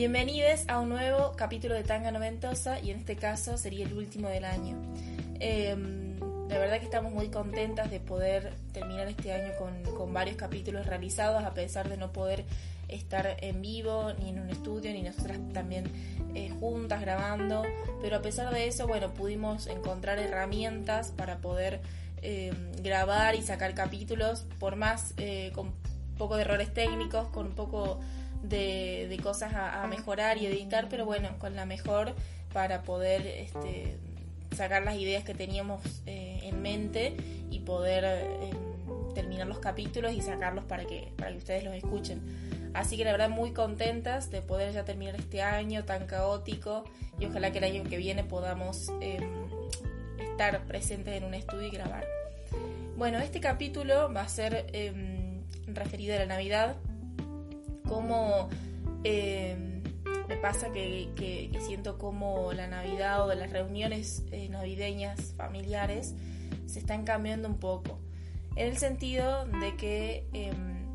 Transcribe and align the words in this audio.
Bienvenidos 0.00 0.64
a 0.68 0.80
un 0.80 0.88
nuevo 0.88 1.34
capítulo 1.36 1.74
de 1.74 1.84
Tanga 1.84 2.10
Noventosa 2.10 2.80
y 2.80 2.90
en 2.90 3.00
este 3.00 3.16
caso 3.16 3.58
sería 3.58 3.84
el 3.84 3.92
último 3.92 4.28
del 4.28 4.46
año. 4.46 4.74
Em, 5.40 6.18
la 6.48 6.56
verdad 6.56 6.78
que 6.78 6.86
estamos 6.86 7.12
muy 7.12 7.28
contentas 7.28 7.90
de 7.90 8.00
poder 8.00 8.54
terminar 8.72 9.08
este 9.08 9.30
año 9.34 9.52
con, 9.58 10.14
varios 10.14 10.38
capítulos 10.38 10.86
realizados 10.86 11.44
a 11.44 11.52
pesar 11.52 11.90
de 11.90 11.98
no 11.98 12.14
poder 12.14 12.46
estar 12.88 13.36
en 13.42 13.60
vivo 13.60 14.14
ni 14.18 14.30
en 14.30 14.40
un 14.40 14.48
estudio 14.48 14.90
ni 14.90 15.02
nosotras 15.02 15.38
también 15.52 15.84
eh, 16.34 16.48
juntas 16.58 17.02
grabando 17.02 17.62
pero 18.00 18.16
a 18.16 18.22
pesar 18.22 18.50
de 18.54 18.68
eso 18.68 18.86
bueno 18.86 19.12
pudimos 19.12 19.66
encontrar 19.66 20.18
herramientas 20.18 21.12
para 21.14 21.42
poder 21.42 21.82
em, 22.22 22.72
grabar 22.82 23.34
y 23.34 23.42
sacar 23.42 23.74
capítulos 23.74 24.46
por 24.58 24.76
más 24.76 25.12
eh, 25.18 25.52
con 25.54 25.74
poco 26.16 26.36
de 26.36 26.42
errores 26.42 26.72
técnicos 26.72 27.28
con 27.28 27.48
un 27.48 27.54
poco 27.54 28.00
de, 28.42 29.18
cosas 29.22 29.52
a, 29.54 29.86
mejorar 29.86 30.38
y 30.38 30.46
editar, 30.46 30.88
pero 30.88 31.04
bueno, 31.04 31.30
con 31.38 31.56
la 31.56 31.66
mejor 31.66 32.14
para 32.52 32.82
poder 32.82 33.26
este, 33.26 33.96
sacar 34.56 34.82
las 34.82 34.96
ideas 34.96 35.24
que 35.24 35.34
teníamos 35.34 35.80
eh, 36.06 36.40
en 36.42 36.62
mente 36.62 37.16
y 37.50 37.60
poder 37.60 38.04
eh, 38.04 38.50
terminar 39.14 39.46
los 39.46 39.58
capítulos 39.58 40.12
y 40.12 40.20
sacarlos 40.20 40.64
para 40.64 40.84
que, 40.84 41.12
para 41.16 41.30
que 41.32 41.38
ustedes 41.38 41.64
los 41.64 41.74
escuchen. 41.74 42.20
Así 42.74 42.96
que 42.96 43.04
la 43.04 43.12
verdad 43.12 43.30
muy 43.30 43.52
contentas 43.52 44.30
de 44.30 44.42
poder 44.42 44.72
ya 44.72 44.84
terminar 44.84 45.16
este 45.16 45.42
año 45.42 45.84
tan 45.84 46.06
caótico 46.06 46.84
y 47.18 47.26
ojalá 47.26 47.50
que 47.52 47.58
el 47.58 47.64
año 47.64 47.84
que 47.84 47.96
viene 47.96 48.24
podamos 48.24 48.90
em, 49.00 49.24
estar 50.18 50.64
presentes 50.66 51.16
en 51.16 51.24
un 51.24 51.34
estudio 51.34 51.66
y 51.66 51.70
grabar. 51.70 52.04
Bueno, 52.96 53.18
este 53.18 53.40
capítulo 53.40 54.12
va 54.12 54.22
a 54.22 54.28
ser 54.28 54.66
em, 54.72 55.42
referido 55.66 56.14
a 56.14 56.18
la 56.18 56.26
Navidad, 56.26 56.76
cómo 57.90 58.48
eh, 59.02 59.82
me 60.28 60.36
pasa 60.36 60.72
que, 60.72 61.50
siento 61.66 61.98
como 61.98 62.52
la 62.52 62.68
Navidad 62.68 63.26
o 63.26 63.34
las 63.34 63.50
reuniones 63.50 64.22
eh, 64.30 64.48
navideñas 64.48 65.34
familiares 65.36 66.14
se 66.66 66.78
están 66.78 67.04
cambiando 67.04 67.48
un 67.48 67.58
poco. 67.58 67.98
En 68.54 68.68
el 68.68 68.78
sentido 68.78 69.44
de 69.46 69.76
que 69.76 70.28
em, 70.32 70.86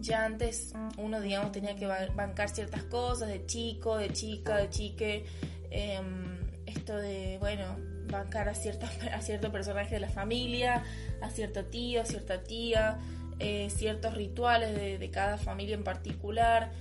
ya 0.00 0.24
antes 0.24 0.72
uno, 0.98 1.20
digamos, 1.20 1.50
tenía 1.50 1.74
que 1.74 1.86
bancar 1.86 2.48
ciertas 2.48 2.84
cosas 2.84 3.28
de 3.28 3.44
chico, 3.46 3.96
de 3.96 4.12
chica, 4.12 4.56
de 4.58 4.70
chique. 4.70 5.24
Em, 5.70 6.38
esto 6.66 6.96
de, 6.96 7.38
bueno, 7.40 7.76
bancar 8.08 8.48
a, 8.48 8.54
cierta, 8.54 8.88
a 9.12 9.20
cierto 9.20 9.50
personaje 9.50 9.96
de 9.96 10.00
la 10.00 10.10
familia, 10.10 10.84
a 11.20 11.30
cierto 11.30 11.64
tío, 11.64 12.02
a 12.02 12.04
cierta 12.04 12.44
tía, 12.44 13.00
eh, 13.38 13.68
ciertos 13.70 14.14
rituales 14.14 14.74
de, 14.74 15.10
cada 15.10 15.38
familia 15.38 15.74
en 15.74 15.84
particular. 15.84 16.72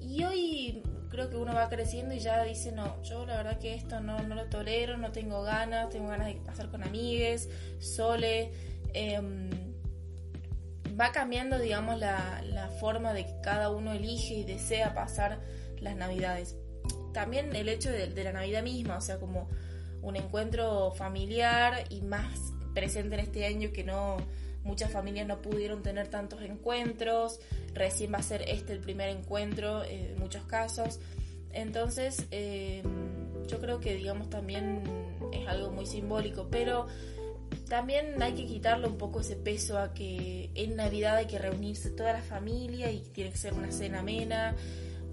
Y 0.00 0.24
hoy 0.24 0.82
creo 1.10 1.30
que 1.30 1.36
uno 1.36 1.54
va 1.54 1.68
creciendo 1.68 2.14
y 2.14 2.18
ya 2.18 2.42
dice, 2.44 2.72
no, 2.72 3.02
yo 3.02 3.26
la 3.26 3.36
verdad 3.36 3.58
que 3.58 3.74
esto 3.74 4.00
no, 4.00 4.18
no 4.22 4.34
lo 4.34 4.46
tolero, 4.46 4.96
no 4.96 5.12
tengo 5.12 5.42
ganas, 5.42 5.90
tengo 5.90 6.08
ganas 6.08 6.28
de 6.28 6.34
pasar 6.34 6.70
con 6.70 6.82
amigues, 6.82 7.48
sole. 7.78 8.50
Em, 8.92 9.50
va 10.98 11.12
cambiando, 11.12 11.58
digamos, 11.58 11.98
la, 11.98 12.42
la 12.44 12.68
forma 12.68 13.12
de 13.12 13.26
que 13.26 13.40
cada 13.42 13.70
uno 13.70 13.92
elige 13.92 14.34
y 14.34 14.44
desea 14.44 14.94
pasar 14.94 15.40
las 15.80 15.96
navidades. 15.96 16.56
También 17.12 17.54
el 17.54 17.68
hecho 17.68 17.90
de, 17.90 18.08
de 18.08 18.24
la 18.24 18.32
Navidad 18.32 18.62
misma, 18.62 18.96
o 18.96 19.00
sea, 19.00 19.18
como 19.18 19.48
un 20.02 20.16
encuentro 20.16 20.92
familiar 20.92 21.84
y 21.90 22.02
más 22.02 22.52
presente 22.74 23.14
en 23.14 23.20
este 23.20 23.46
año 23.46 23.72
que 23.72 23.84
no, 23.84 24.16
muchas 24.64 24.90
familias 24.90 25.26
no 25.26 25.40
pudieron 25.40 25.82
tener 25.82 26.08
tantos 26.08 26.42
encuentros, 26.42 27.40
recién 27.74 28.12
va 28.12 28.18
a 28.18 28.22
ser 28.22 28.42
este 28.48 28.72
el 28.72 28.80
primer 28.80 29.08
encuentro 29.08 29.84
eh, 29.84 30.12
en 30.12 30.18
muchos 30.18 30.44
casos. 30.44 31.00
Entonces, 31.52 32.26
eh, 32.30 32.82
yo 33.48 33.60
creo 33.60 33.80
que 33.80 33.94
digamos 33.94 34.30
también 34.30 34.82
es 35.32 35.48
algo 35.48 35.70
muy 35.70 35.86
simbólico, 35.86 36.48
pero 36.50 36.86
también 37.68 38.20
hay 38.22 38.34
que 38.34 38.46
quitarle 38.46 38.86
un 38.88 38.98
poco 38.98 39.20
ese 39.20 39.36
peso 39.36 39.78
a 39.78 39.92
que 39.94 40.50
en 40.54 40.76
Navidad 40.76 41.16
hay 41.16 41.26
que 41.26 41.38
reunirse 41.38 41.90
toda 41.90 42.12
la 42.12 42.22
familia 42.22 42.90
y 42.90 43.00
tiene 43.00 43.30
que 43.30 43.38
ser 43.38 43.54
una 43.54 43.72
cena 43.72 44.00
amena. 44.00 44.56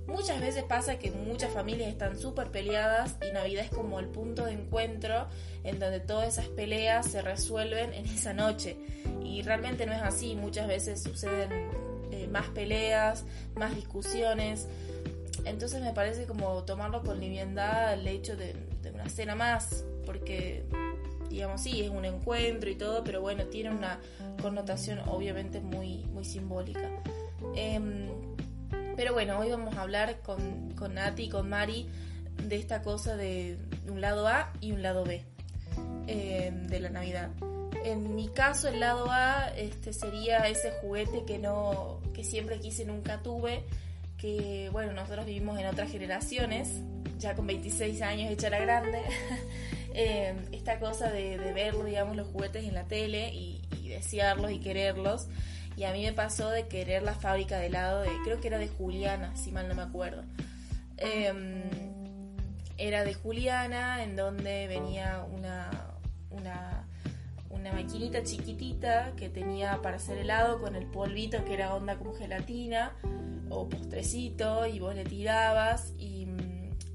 Muchas 0.08 0.40
veces 0.40 0.64
pasa 0.64 0.98
que 0.98 1.12
muchas 1.12 1.52
familias 1.52 1.90
están 1.90 2.18
súper 2.18 2.50
peleadas 2.50 3.18
y 3.28 3.34
Navidad 3.34 3.66
es 3.66 3.72
como 3.72 4.00
el 4.00 4.08
punto 4.08 4.46
de 4.46 4.54
encuentro 4.54 5.28
en 5.64 5.80
donde 5.80 6.00
todas 6.00 6.30
esas 6.30 6.48
peleas 6.48 7.08
se 7.08 7.22
resuelven 7.22 7.94
en 7.94 8.06
esa 8.06 8.34
noche. 8.34 8.78
Y 9.24 9.42
realmente 9.42 9.86
no 9.86 9.92
es 9.92 10.02
así, 10.02 10.36
muchas 10.36 10.68
veces 10.68 11.04
suceden 11.04 11.52
eh, 12.12 12.28
más 12.32 12.48
peleas, 12.48 13.26
más 13.56 13.76
discusiones. 13.76 14.68
Entonces 15.44 15.82
me 15.82 15.94
parece 15.94 16.26
como 16.26 16.64
tomarlo 16.64 17.04
con 17.04 17.20
liviandad 17.20 17.94
el 17.94 18.08
hecho 18.08 18.38
de, 18.38 18.56
una 18.94 19.10
cena 19.10 19.36
más, 19.36 19.84
porque 20.06 20.64
digamos 21.30 21.62
sí, 21.62 21.82
es 21.82 21.90
un 21.90 22.06
encuentro 22.06 22.70
y 22.70 22.76
todo, 22.76 23.04
pero 23.04 23.20
bueno, 23.20 23.46
tiene 23.46 23.72
una 23.72 24.00
connotación 24.42 25.00
obviamente 25.08 25.60
muy, 25.60 26.06
muy 26.06 26.24
simbólica. 26.24 26.90
Em, 27.56 28.08
pero 28.98 29.14
bueno, 29.14 29.38
hoy 29.38 29.52
vamos 29.52 29.78
a 29.78 29.84
hablar 29.84 30.22
con, 30.24 30.72
con 30.72 30.96
Nati 30.96 31.26
y 31.26 31.30
con 31.30 31.48
Mari 31.48 31.88
de 32.44 32.56
esta 32.56 32.82
cosa 32.82 33.16
de 33.16 33.58
un 33.88 34.02
lado 34.02 34.28
A 34.28 34.52
y 34.60 34.72
un 34.72 34.82
lado 34.82 35.06
B 35.06 35.24
eh, 36.08 36.52
de 36.52 36.80
la 36.80 36.90
Navidad. 36.90 37.30
En 37.86 38.16
mi 38.16 38.28
caso, 38.28 38.68
el 38.70 38.80
lado 38.80 39.06
A 39.12 39.50
este, 39.56 39.94
sería 39.94 40.48
ese 40.48 40.72
juguete 40.82 41.26
que 41.26 41.38
no, 41.38 42.02
que 42.16 42.24
siempre 42.24 42.60
quise 42.60 42.86
nunca 42.86 43.22
tuve, 43.22 43.64
que 44.18 44.70
bueno, 44.72 44.94
nosotros 44.94 45.28
vivimos 45.28 45.60
en 45.60 45.68
otras 45.68 45.92
generaciones, 45.92 46.82
ya 47.20 47.36
con 47.36 47.46
26 47.46 48.02
años 48.02 48.32
hecha 48.32 48.50
la 48.50 48.60
grande, 48.60 49.00
eh, 49.94 50.36
esta 50.52 50.80
cosa 50.80 51.12
de, 51.12 51.38
ver, 51.54 51.76
digamos, 51.86 52.16
los 52.16 52.28
juguetes 52.30 52.66
en 52.66 52.74
la 52.74 52.86
tele 52.86 53.32
y, 53.32 53.62
y 53.80 53.90
desearlos 53.90 54.52
y 54.52 54.60
quererlos. 54.60 55.28
Y 55.78 55.84
a 55.84 55.94
mí 55.94 56.04
me 56.04 56.12
pasó 56.12 56.50
de 56.50 56.68
querer 56.68 57.04
la 57.04 57.14
fábrica 57.14 57.60
de 57.60 57.68
helado 57.68 58.02
de, 58.02 58.10
creo 58.24 58.42
que 58.42 58.48
era 58.48 58.58
de 58.58 58.68
Juliana, 58.68 59.38
si 59.38 59.52
mal 59.52 59.70
no 59.70 59.76
me 59.76 59.84
acuerdo. 59.84 60.24
Em, 60.98 61.62
era 62.78 63.04
de 63.04 63.14
Juliana, 63.14 64.04
en 64.04 64.16
donde 64.16 64.68
venía 64.68 65.24
una, 65.32 65.70
una, 66.32 66.88
una 67.52 67.74
maquinita 67.74 68.24
chiquitita 68.24 69.14
que 69.16 69.30
tenía 69.30 69.80
para 69.84 69.98
hacer 69.98 70.18
helado 70.18 70.60
con 70.60 70.76
el 70.76 70.88
polvito 70.88 71.46
que 71.46 71.54
era 71.54 71.76
onda 71.76 71.98
como 71.98 72.16
gelatina 72.16 72.94
o 73.50 73.70
postrecito 73.70 74.66
y 74.66 74.80
vos 74.80 74.96
le 74.96 75.04
tirabas 75.04 75.94
y, 76.00 76.28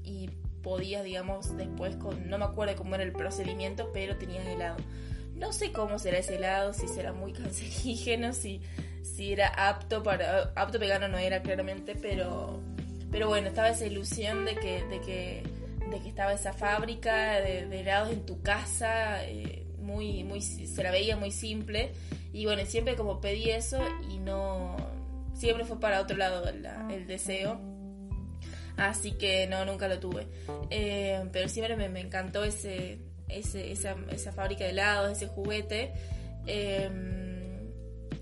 y 0.03 0.29
podías, 0.61 1.05
digamos, 1.05 1.55
después 1.55 1.95
con, 1.95 2.29
no 2.29 2.37
me 2.37 2.43
acuerdo 2.45 2.75
cómo 2.75 2.95
era 2.95 3.05
el 3.05 3.13
procedimiento, 3.13 3.91
pero 3.93 4.17
tenías 4.17 4.45
helado. 4.45 4.75
No 5.43 5.51
sé 5.51 5.73
cómo 5.73 5.99
será 5.99 6.19
ese 6.19 6.37
helado, 6.37 6.71
si 6.71 6.87
será 6.87 7.11
muy 7.11 7.33
cancerígeno, 7.33 8.31
si, 8.31 8.61
si 9.01 9.33
era 9.33 9.49
apto 9.49 10.01
para. 10.01 10.53
apto 10.55 10.79
vegano 10.79 11.09
no 11.09 11.17
era 11.17 11.41
claramente, 11.41 11.95
pero. 11.95 12.61
Pero 13.11 13.27
bueno, 13.27 13.49
estaba 13.49 13.69
esa 13.69 13.85
ilusión 13.85 14.45
de 14.45 14.55
que, 14.55 14.85
de 14.85 15.01
que, 15.01 15.43
de 15.91 15.99
que 15.99 16.09
estaba 16.09 16.33
esa 16.33 16.53
fábrica 16.53 17.41
de, 17.41 17.59
helados 17.79 18.11
en 18.11 18.25
tu 18.25 18.41
casa, 18.41 19.23
eh, 19.25 19.67
muy, 19.79 20.23
muy, 20.23 20.41
se 20.41 20.81
la 20.81 20.91
veía 20.91 21.17
muy 21.17 21.29
simple. 21.29 21.91
Y 22.31 22.45
bueno, 22.45 22.65
siempre 22.65 22.95
como 22.95 23.19
pedí 23.19 23.49
eso 23.49 23.79
y 24.09 24.19
no. 24.19 24.77
Siempre 25.35 25.65
fue 25.65 25.77
para 25.77 25.99
otro 25.99 26.15
lado 26.15 26.47
el, 26.47 27.05
deseo. 27.05 27.59
Así 28.77 29.11
que 29.11 29.45
no, 29.47 29.65
nunca 29.65 29.89
lo 29.89 29.99
tuve. 29.99 30.25
Eh, 30.69 31.21
pero 31.33 31.49
siempre 31.49 31.75
me 31.75 31.99
encantó 31.99 32.43
ese, 32.45 32.99
esa, 33.37 33.95
esa, 34.11 34.31
fábrica 34.31 34.63
de 34.63 34.71
helados, 34.71 35.11
ese 35.11 35.27
juguete. 35.27 35.93
Em, 36.45 37.33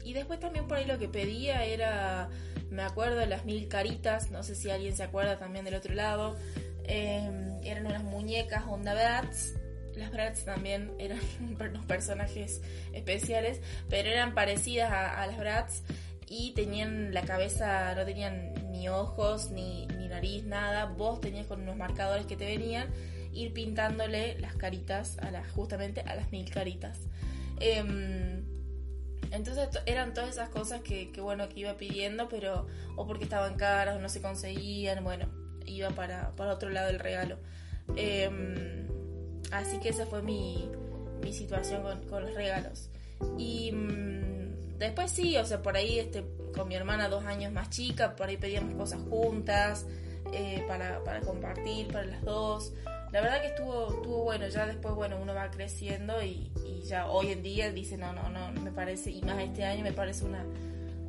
y 0.03 0.13
después 0.13 0.39
también 0.39 0.67
por 0.67 0.77
ahí 0.77 0.85
lo 0.85 0.97
que 0.97 1.07
pedía 1.07 1.63
era, 1.63 2.29
me 2.69 2.83
acuerdo 2.83 3.25
las 3.25 3.45
mil 3.45 3.67
caritas, 3.67 4.31
no 4.31 4.43
sé 4.43 4.55
si 4.55 4.69
alguien 4.69 4.95
se 4.95 5.03
acuerda 5.03 5.37
también 5.37 5.65
del 5.65 5.75
otro 5.75 5.93
lado. 5.93 6.35
Em, 6.85 7.63
eran 7.63 7.85
unas 7.85 8.03
muñecas 8.03 8.63
Onda 8.67 8.93
Bratz. 8.93 9.53
Las 9.95 10.11
Bratz 10.11 10.45
también 10.45 10.91
eran 10.99 11.19
unos 11.59 11.85
personajes 11.85 12.61
especiales, 12.93 13.61
pero 13.89 14.09
eran 14.09 14.33
parecidas 14.33 14.91
a, 14.91 15.25
las 15.27 15.37
Bratz 15.37 15.83
y 16.27 16.53
tenían 16.53 17.13
la 17.13 17.23
cabeza, 17.23 17.93
no 17.93 18.05
tenían 18.05 18.71
ni 18.71 18.87
ojos, 18.87 19.51
ni, 19.51 19.85
ni 19.87 20.07
nariz, 20.07 20.45
nada. 20.45 20.85
Vos 20.85 21.19
tenías 21.21 21.45
con 21.45 21.61
unos 21.61 21.75
marcadores 21.75 22.25
que 22.25 22.37
te 22.37 22.45
venían 22.45 22.89
ir 23.33 23.53
pintándole 23.53 24.39
las 24.39 24.55
caritas 24.55 25.17
a 25.19 25.31
las, 25.31 25.49
justamente 25.51 26.01
a 26.01 26.15
las 26.15 26.31
mil 26.31 26.49
caritas. 26.49 26.99
Em, 27.59 28.43
entonces 29.31 29.69
eran 29.85 30.13
todas 30.13 30.31
esas 30.31 30.49
cosas 30.49 30.81
que, 30.81 31.11
bueno 31.21 31.47
que 31.49 31.61
iba 31.61 31.77
pidiendo, 31.77 32.27
pero 32.27 32.67
o 32.95 33.07
porque 33.07 33.23
estaban 33.23 33.55
caras 33.55 33.95
o 33.95 33.99
no 33.99 34.09
se 34.09 34.21
conseguían, 34.21 35.03
bueno, 35.03 35.27
iba 35.65 35.89
para, 35.91 36.35
para 36.35 36.53
otro 36.53 36.69
lado 36.69 36.87
del 36.87 36.99
regalo. 36.99 37.37
Em, 37.95 38.87
así 39.51 39.79
que 39.79 39.89
esa 39.89 40.05
fue 40.05 40.21
mi, 40.21 40.69
mi 41.21 41.33
situación 41.33 41.83
con, 42.09 42.23
los 42.23 42.33
regalos. 42.33 42.89
Y 43.37 43.71
mm, 43.71 44.77
después 44.77 45.11
sí, 45.11 45.37
o 45.37 45.45
sea, 45.45 45.61
por 45.61 45.77
ahí 45.77 45.99
este, 45.99 46.25
con 46.53 46.67
mi 46.67 46.75
hermana 46.75 47.07
dos 47.07 47.25
años 47.25 47.53
más 47.53 47.69
chica, 47.69 48.15
por 48.15 48.27
ahí 48.27 48.37
pedíamos 48.37 48.75
cosas 48.75 48.99
juntas. 49.09 49.85
eh, 50.33 50.63
para, 50.67 51.03
para 51.03 51.21
compartir 51.21 51.87
para 51.87 52.05
las 52.05 52.23
dos. 52.23 52.73
La 53.11 53.19
verdad 53.19 53.41
que 53.41 53.47
estuvo, 53.47 53.89
estuvo 53.93 54.23
bueno, 54.23 54.47
ya 54.47 54.65
después, 54.65 54.95
bueno, 54.95 55.17
uno 55.21 55.33
va 55.33 55.51
creciendo 55.51 56.23
y, 56.23 56.49
ya 56.85 57.07
hoy 57.07 57.31
en 57.31 57.43
día 57.43 57.71
dice, 57.71 57.97
no, 57.97 58.11
no, 58.11 58.29
no, 58.29 58.51
me 58.61 58.71
parece, 58.71 59.11
y 59.11 59.21
más 59.21 59.39
este 59.41 59.63
año 59.63 59.83
me 59.83 59.93
parece 59.93 60.25
una, 60.25 60.43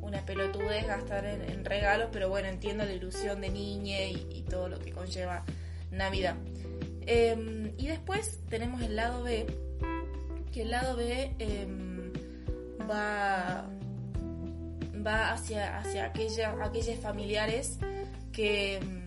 una 0.01 0.25
pelotudez 0.25 0.85
gastar 0.85 1.25
en, 1.25 1.65
regalos, 1.65 2.09
pero 2.11 2.29
bueno, 2.29 2.47
entiendo 2.47 2.85
la 2.85 2.93
ilusión 2.93 3.41
de 3.41 3.49
niña 3.49 4.03
y, 4.05 4.45
todo 4.49 4.69
lo 4.69 4.79
que 4.79 4.91
conlleva 4.91 5.43
Navidad. 5.91 6.35
Em, 7.05 7.73
y 7.77 7.87
después 7.87 8.41
tenemos 8.49 8.81
el 8.81 8.95
lado 8.95 9.23
B, 9.23 9.47
que 10.51 10.61
el 10.61 10.71
lado 10.71 10.95
B 10.95 11.33
em, 11.39 12.13
va, 12.89 13.65
va 15.05 15.31
hacia, 15.31 15.79
hacia 15.79 16.05
aquella, 16.05 16.55
aquellos 16.63 16.99
familiares 16.99 17.79
que 18.31 18.75
em, 18.75 19.02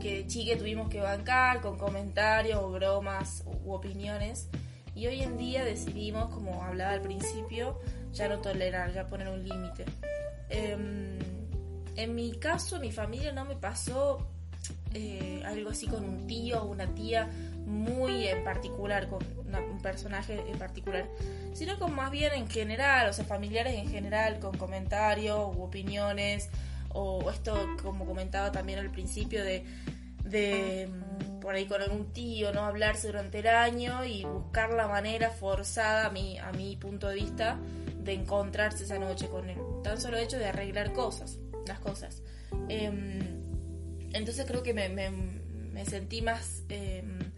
que 0.00 0.26
chique 0.26 0.56
tuvimos 0.56 0.88
que 0.88 1.00
bancar 1.00 1.60
con 1.60 1.78
comentarios 1.78 2.60
o 2.62 2.70
bromas 2.70 3.44
u 3.64 3.72
opiniones 3.72 4.48
y 4.94 5.06
hoy 5.06 5.22
en 5.22 5.38
día 5.38 5.64
decidimos, 5.64 6.28
como 6.34 6.62
hablaba 6.62 6.92
al 6.92 7.00
principio, 7.00 7.78
ya 8.12 8.28
no 8.28 8.38
tolerar, 8.38 8.92
ya 8.92 9.06
poner 9.06 9.28
un 9.28 9.42
límite. 9.42 9.84
Em, 10.50 11.18
en 11.96 12.14
mi 12.14 12.32
caso, 12.32 12.78
mi 12.78 12.92
familia 12.92 13.32
no 13.32 13.44
me 13.44 13.56
pasó 13.56 14.26
eh, 14.94 15.42
algo 15.46 15.70
así 15.70 15.86
con 15.86 16.04
un 16.04 16.26
tío 16.26 16.62
o 16.62 16.66
una 16.66 16.86
tía 16.94 17.30
muy 17.64 18.26
en 18.26 18.44
particular, 18.44 19.08
con 19.08 19.22
un 19.70 19.80
personaje 19.80 20.44
en 20.46 20.58
particular, 20.58 21.06
sino 21.54 21.78
con 21.78 21.94
más 21.94 22.10
bien 22.10 22.32
en 22.34 22.48
general, 22.48 23.08
o 23.08 23.12
sea, 23.12 23.24
familiares 23.24 23.74
en 23.74 23.88
general, 23.88 24.38
con 24.40 24.56
comentarios 24.56 25.56
u 25.56 25.62
opiniones 25.62 26.50
o 26.94 27.30
esto 27.30 27.76
como 27.82 28.06
comentaba 28.06 28.52
también 28.52 28.78
al 28.78 28.90
principio 28.90 29.44
de, 29.44 29.64
mm, 30.88 31.40
por 31.40 31.54
ahí 31.54 31.66
con 31.66 31.82
algún 31.82 32.12
tío, 32.12 32.52
no 32.52 32.64
hablarse 32.64 33.08
durante 33.08 33.40
el 33.40 33.48
año 33.48 34.04
y 34.04 34.24
buscar 34.24 34.72
la 34.72 34.88
manera 34.88 35.30
forzada 35.30 36.06
a 36.06 36.10
mi, 36.10 36.38
a 36.38 36.52
mi 36.52 36.76
punto 36.76 37.08
de 37.08 37.16
vista 37.16 37.58
de 37.98 38.14
encontrarse 38.14 38.84
esa 38.84 38.98
noche 38.98 39.28
con 39.28 39.48
él. 39.48 39.58
Tan 39.82 40.00
solo 40.00 40.16
hecho 40.16 40.38
de 40.38 40.46
arreglar 40.46 40.92
cosas, 40.92 41.38
las 41.66 41.80
cosas. 41.80 42.22
Em, 42.68 43.20
entonces 44.12 44.44
creo 44.46 44.62
que 44.62 44.74
me 44.74 45.84
sentí 45.86 46.22
más 46.22 46.64
em, 46.68 47.31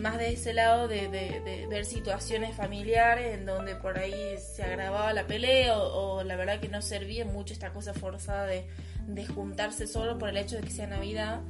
más 0.00 0.18
de 0.18 0.32
ese 0.32 0.52
lado 0.52 0.88
de, 0.88 1.08
ver 1.68 1.84
situaciones 1.84 2.54
familiares 2.54 3.34
en 3.34 3.46
donde 3.46 3.76
por 3.76 3.98
ahí 3.98 4.36
se 4.38 4.62
agravaba 4.62 5.12
la 5.12 5.26
pelea 5.26 5.78
o, 5.78 6.22
la 6.24 6.36
verdad 6.36 6.60
que 6.60 6.68
no 6.68 6.82
servía 6.82 7.24
mucho 7.24 7.52
esta 7.52 7.72
cosa 7.72 7.94
forzada 7.94 8.46
de, 8.46 8.66
juntarse 9.34 9.86
solo 9.86 10.18
por 10.18 10.28
el 10.28 10.36
hecho 10.36 10.56
de 10.56 10.62
que 10.62 10.70
sea 10.70 10.86
Navidad. 10.86 11.40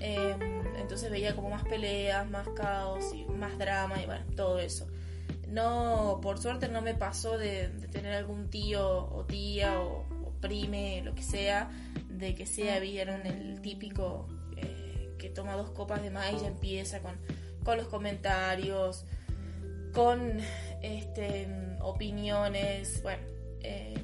Em, 0.00 0.66
entonces 0.76 1.10
veía 1.10 1.36
como 1.36 1.50
más 1.50 1.64
peleas, 1.64 2.28
más 2.28 2.48
caos 2.50 3.14
y 3.14 3.24
más 3.26 3.56
drama 3.58 4.02
y 4.02 4.06
bueno, 4.06 4.24
todo 4.34 4.58
eso. 4.58 4.86
No, 5.48 6.18
por 6.22 6.38
suerte 6.38 6.68
no 6.68 6.82
me 6.82 6.94
pasó 6.94 7.38
de, 7.38 7.68
tener 7.92 8.14
algún 8.14 8.50
tío 8.50 9.06
o 9.06 9.24
tía 9.24 9.80
o, 9.80 10.04
prime, 10.40 11.00
lo 11.02 11.14
que 11.14 11.22
sea, 11.22 11.70
de 12.10 12.34
que 12.34 12.44
sea, 12.44 12.78
vieron 12.78 13.26
el 13.26 13.62
típico 13.62 14.28
eh, 14.58 15.14
que 15.18 15.30
toma 15.30 15.54
dos 15.54 15.70
copas 15.70 16.02
de 16.02 16.10
maíz 16.10 16.42
y 16.42 16.46
empieza 16.46 17.00
con 17.00 17.14
con 17.64 17.78
los 17.78 17.88
comentarios, 17.88 19.04
con 19.92 20.38
este, 20.82 21.48
opiniones. 21.80 23.02
Bueno, 23.02 23.22
eh, 23.60 23.94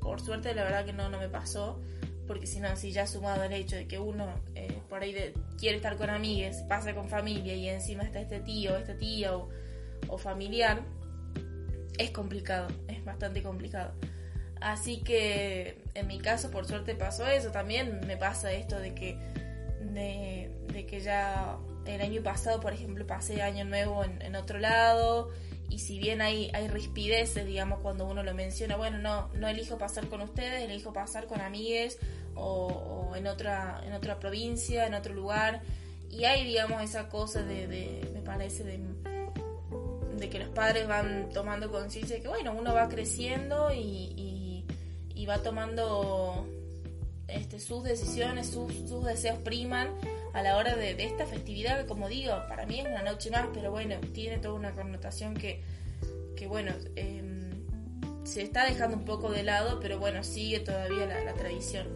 por 0.00 0.20
suerte 0.20 0.54
la 0.54 0.64
verdad 0.64 0.84
que 0.84 0.92
no, 0.92 1.08
no 1.08 1.18
me 1.18 1.28
pasó, 1.28 1.80
porque 2.26 2.46
si 2.46 2.60
no, 2.60 2.74
si 2.76 2.92
ya 2.92 3.06
sumado 3.06 3.44
el 3.44 3.52
hecho 3.52 3.76
de 3.76 3.86
que 3.86 3.98
uno 3.98 4.26
eh, 4.54 4.78
por 4.88 5.02
ahí 5.02 5.14
quiere 5.58 5.76
estar 5.76 5.96
con 5.96 6.10
amigues, 6.10 6.62
pasa 6.68 6.94
con 6.94 7.08
familia 7.08 7.54
y 7.54 7.68
encima 7.68 8.04
está 8.04 8.20
este 8.20 8.40
tío, 8.40 8.76
esta 8.76 8.96
tía 8.96 9.36
o, 9.36 10.18
familiar, 10.18 10.82
es 11.98 12.10
complicado, 12.10 12.68
es 12.88 13.04
bastante 13.04 13.42
complicado. 13.42 13.92
Así 14.60 15.02
que 15.02 15.82
en 15.94 16.06
mi 16.06 16.18
caso, 16.18 16.50
por 16.50 16.66
suerte 16.66 16.94
pasó 16.94 17.26
eso. 17.26 17.50
También 17.50 18.00
me 18.06 18.16
pasa 18.16 18.52
esto 18.52 18.78
de 18.78 18.94
que, 18.94 19.18
de, 19.92 20.50
de 20.72 20.86
que 20.86 21.00
ya 21.00 21.58
el 21.86 22.00
año 22.00 22.22
pasado, 22.22 22.60
por 22.60 22.72
ejemplo, 22.72 23.06
pasé 23.06 23.42
año 23.42 23.64
nuevo 23.64 24.04
en, 24.04 24.36
otro 24.36 24.58
lado 24.58 25.30
y 25.68 25.78
si 25.78 25.98
bien 25.98 26.22
hay, 26.22 26.50
hay 26.54 26.68
rispideces, 26.68 27.46
digamos, 27.46 27.80
cuando 27.80 28.06
uno 28.06 28.22
lo 28.22 28.34
menciona, 28.34 28.76
bueno, 28.76 28.98
no, 28.98 29.28
no 29.34 29.48
elijo 29.48 29.78
pasar 29.78 30.08
con 30.08 30.20
ustedes, 30.20 30.62
elijo 30.62 30.92
pasar 30.92 31.26
con 31.26 31.40
amigues 31.40 31.98
o, 32.34 33.12
en, 33.16 33.26
otra, 33.26 33.82
en 33.86 33.92
otra 33.92 34.18
provincia, 34.18 34.86
en 34.86 34.94
otro 34.94 35.14
lugar. 35.14 35.62
Y 36.10 36.24
hay, 36.24 36.44
digamos, 36.44 36.82
esa 36.82 37.08
cosa 37.08 37.42
de, 37.42 38.08
me 38.12 38.20
parece, 38.20 38.62
de, 38.62 38.78
de, 40.16 40.30
que 40.30 40.38
los 40.38 40.48
padres 40.50 40.86
van 40.86 41.30
tomando 41.30 41.70
conciencia 41.70 42.16
de 42.16 42.22
que, 42.22 42.28
bueno, 42.28 42.54
uno 42.56 42.72
va 42.72 42.88
creciendo 42.88 43.72
y, 43.72 44.64
y, 45.14 45.26
va 45.26 45.38
tomando 45.38 46.46
este, 47.28 47.58
sus 47.60 47.82
decisiones, 47.84 48.48
sus, 48.48 48.72
sus 48.88 49.04
deseos 49.04 49.38
priman 49.38 49.88
a 50.32 50.42
la 50.42 50.56
hora 50.56 50.74
de, 50.76 51.02
esta 51.04 51.26
festividad, 51.26 51.80
que 51.80 51.86
como 51.86 52.08
digo, 52.08 52.32
para 52.48 52.66
mí 52.66 52.80
es 52.80 52.86
una 52.86 53.02
noche 53.02 53.30
más, 53.30 53.46
pero 53.54 53.70
bueno, 53.70 53.96
tiene 54.12 54.38
toda 54.38 54.54
una 54.54 54.72
connotación 54.72 55.34
que, 55.34 55.62
que 56.36 56.46
bueno, 56.46 56.72
em, 56.96 57.50
se 58.24 58.42
está 58.42 58.66
dejando 58.66 58.96
un 58.96 59.04
poco 59.04 59.30
de 59.30 59.42
lado, 59.42 59.80
pero 59.80 59.98
bueno, 59.98 60.24
sigue 60.24 60.60
todavía 60.60 61.06
la, 61.06 61.34
tradición. 61.34 61.86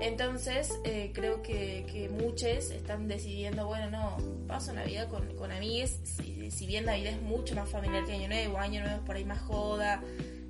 Entonces, 0.00 0.72
eh, 0.84 1.12
creo 1.14 1.42
que, 1.42 1.86
que, 1.90 2.08
muchos 2.08 2.70
están 2.70 3.06
decidiendo, 3.06 3.66
bueno, 3.66 3.90
no, 3.90 4.16
paso 4.48 4.72
Navidad 4.72 5.08
con, 5.08 5.34
con 5.36 5.52
amigues, 5.52 6.00
si, 6.04 6.50
si, 6.50 6.66
bien 6.66 6.86
Navidad 6.86 7.12
es 7.12 7.22
mucho 7.22 7.54
más 7.54 7.68
familiar 7.68 8.04
que 8.04 8.12
Año 8.12 8.28
Nuevo, 8.28 8.58
Año 8.58 8.80
Nuevo 8.80 8.96
es 8.96 9.02
por 9.02 9.16
ahí 9.16 9.24
más 9.24 9.40
joda, 9.40 10.02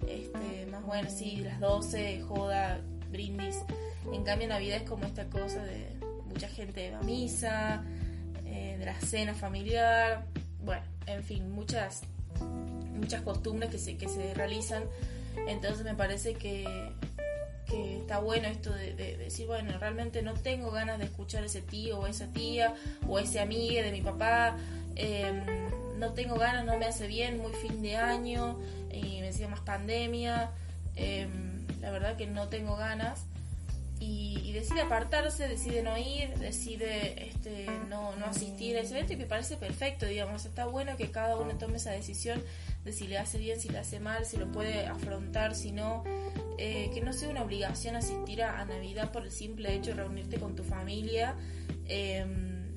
este, 0.09 0.67
más 0.67 0.85
bueno, 0.85 1.11
sí, 1.11 1.37
las 1.37 1.61
12, 1.61 2.23
joda, 2.23 2.81
brindis. 3.15 3.61
En 4.13 4.25
cambio, 4.25 4.49
Navidad 4.49 4.79
es 4.79 4.89
como 4.89 5.07
esta 5.07 5.25
cosa 5.27 5.63
de, 5.65 5.97
mucha 6.27 6.49
gente 6.49 6.91
va 6.91 6.99
a 6.99 7.03
misa, 7.03 7.85
eh, 8.45 8.77
de 8.79 8.85
la 8.85 9.01
cena 9.01 9.35
familiar, 9.35 10.27
bueno, 10.63 10.83
en 11.07 11.23
fin, 11.23 11.51
muchas, 11.51 12.03
muchas 12.93 13.23
costumbres 13.23 13.71
que 13.71 13.79
se, 13.79 13.97
que 13.97 14.09
se 14.09 14.35
realizan. 14.35 14.85
Entonces 15.47 15.85
me 15.85 15.95
parece 15.95 16.35
que, 16.35 16.93
que 17.67 17.99
está 17.99 18.19
bueno 18.19 18.49
esto 18.49 18.73
de, 18.73 18.95
decir, 18.95 19.47
bueno, 19.47 19.77
realmente 19.79 20.23
no 20.23 20.35
tengo 20.35 20.71
ganas 20.71 20.99
de 20.99 21.05
escuchar 21.05 21.43
a 21.43 21.47
ese 21.47 21.63
tío 21.63 22.01
o 22.01 22.07
esa 22.07 22.27
tía 22.29 22.75
o 23.09 23.19
ese 23.19 23.41
amigo 23.41 23.83
de 23.83 23.93
mi 23.93 24.01
papá. 24.01 24.57
Em, 24.97 25.45
no 25.99 26.13
tengo 26.13 26.37
ganas, 26.37 26.65
no 26.65 26.77
me 26.79 26.87
hace 26.87 27.07
bien, 27.07 27.39
muy 27.39 27.53
fin 27.53 27.81
de 27.83 27.97
año, 27.97 28.59
y 28.93 29.21
me 29.21 29.27
decía 29.27 29.49
más 29.49 29.61
pandemia. 29.61 30.51
Em, 30.97 31.54
la 31.85 31.91
verdad 31.91 32.17
que 32.17 32.27
no 32.27 32.49
tengo 32.49 32.77
ganas. 32.77 33.27
Y, 34.01 34.53
decide 34.53 34.83
apartarse, 34.83 35.49
decide 35.49 35.83
no 35.83 35.97
ir, 35.97 36.35
decide 36.39 37.29
este, 37.29 37.67
no, 37.89 38.15
no 38.17 38.27
asistir 38.27 38.77
a 38.77 38.81
ese 38.81 38.95
evento 38.95 39.15
y 39.15 39.17
me 39.17 39.27
parece 39.27 39.57
perfecto, 39.57 40.07
digamos, 40.07 40.45
está 40.45 40.67
bueno 40.67 40.97
que 40.97 41.11
cada 41.11 41.37
uno 41.37 41.57
tome 41.57 41.77
esa 41.77 41.91
decisión 41.91 42.43
de 42.85 42.93
si 42.93 43.09
le 43.09 43.19
hace 43.19 43.39
bien, 43.39 43.61
si 43.61 43.69
le 43.69 43.79
hace 43.79 44.01
mal, 44.01 44.27
si 44.27 44.37
lo 44.37 44.51
puede 44.53 44.87
afrontar, 44.87 45.55
si 45.55 45.73
no, 45.73 46.05
eh, 46.59 46.91
que 46.93 47.01
no 47.01 47.13
sea 47.13 47.31
una 47.31 47.43
obligación 47.43 47.97
asistir 47.97 48.43
a, 48.43 48.65
Navidad 48.65 49.11
por 49.11 49.25
el 49.25 49.33
simple 49.33 49.75
hecho 49.75 49.91
de 49.91 49.97
reunirte 49.97 50.39
con 50.39 50.55
tu 50.55 50.65
familia, 50.65 51.35
em, 51.87 52.75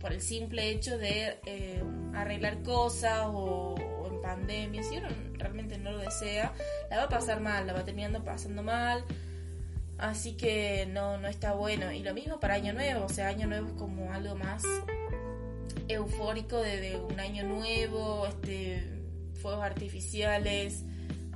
por 0.00 0.12
el 0.12 0.20
simple 0.20 0.70
hecho 0.70 0.96
de 0.96 1.38
eh, 1.44 1.82
arreglar 2.14 2.62
cosas 2.62 3.26
o, 3.26 3.74
pandemia, 4.28 4.82
si 4.82 4.98
uno 4.98 5.08
realmente 5.34 5.78
no 5.78 5.92
lo 5.92 5.98
desea, 5.98 6.52
la 6.90 6.98
va 6.98 7.02
a 7.04 7.08
pasar 7.08 7.40
mal, 7.40 7.66
la 7.66 7.72
va 7.72 7.84
terminando 7.84 8.22
pasando 8.22 8.62
mal. 8.62 9.04
Así 9.96 10.36
que 10.36 10.86
no, 10.86 11.18
no 11.18 11.28
está 11.28 11.54
bueno. 11.54 11.90
Y 11.92 12.02
lo 12.02 12.14
mismo 12.14 12.38
para 12.38 12.54
Año 12.54 12.72
Nuevo, 12.72 13.06
o 13.06 13.08
sea, 13.08 13.28
Año 13.28 13.46
Nuevo 13.46 13.68
es 13.68 13.72
como 13.72 14.12
algo 14.12 14.36
más 14.36 14.64
eufórico 15.88 16.60
de, 16.60 16.96
un 16.96 17.18
año 17.18 17.44
nuevo, 17.44 18.26
este, 18.26 18.86
fuegos 19.40 19.64
artificiales, 19.64 20.84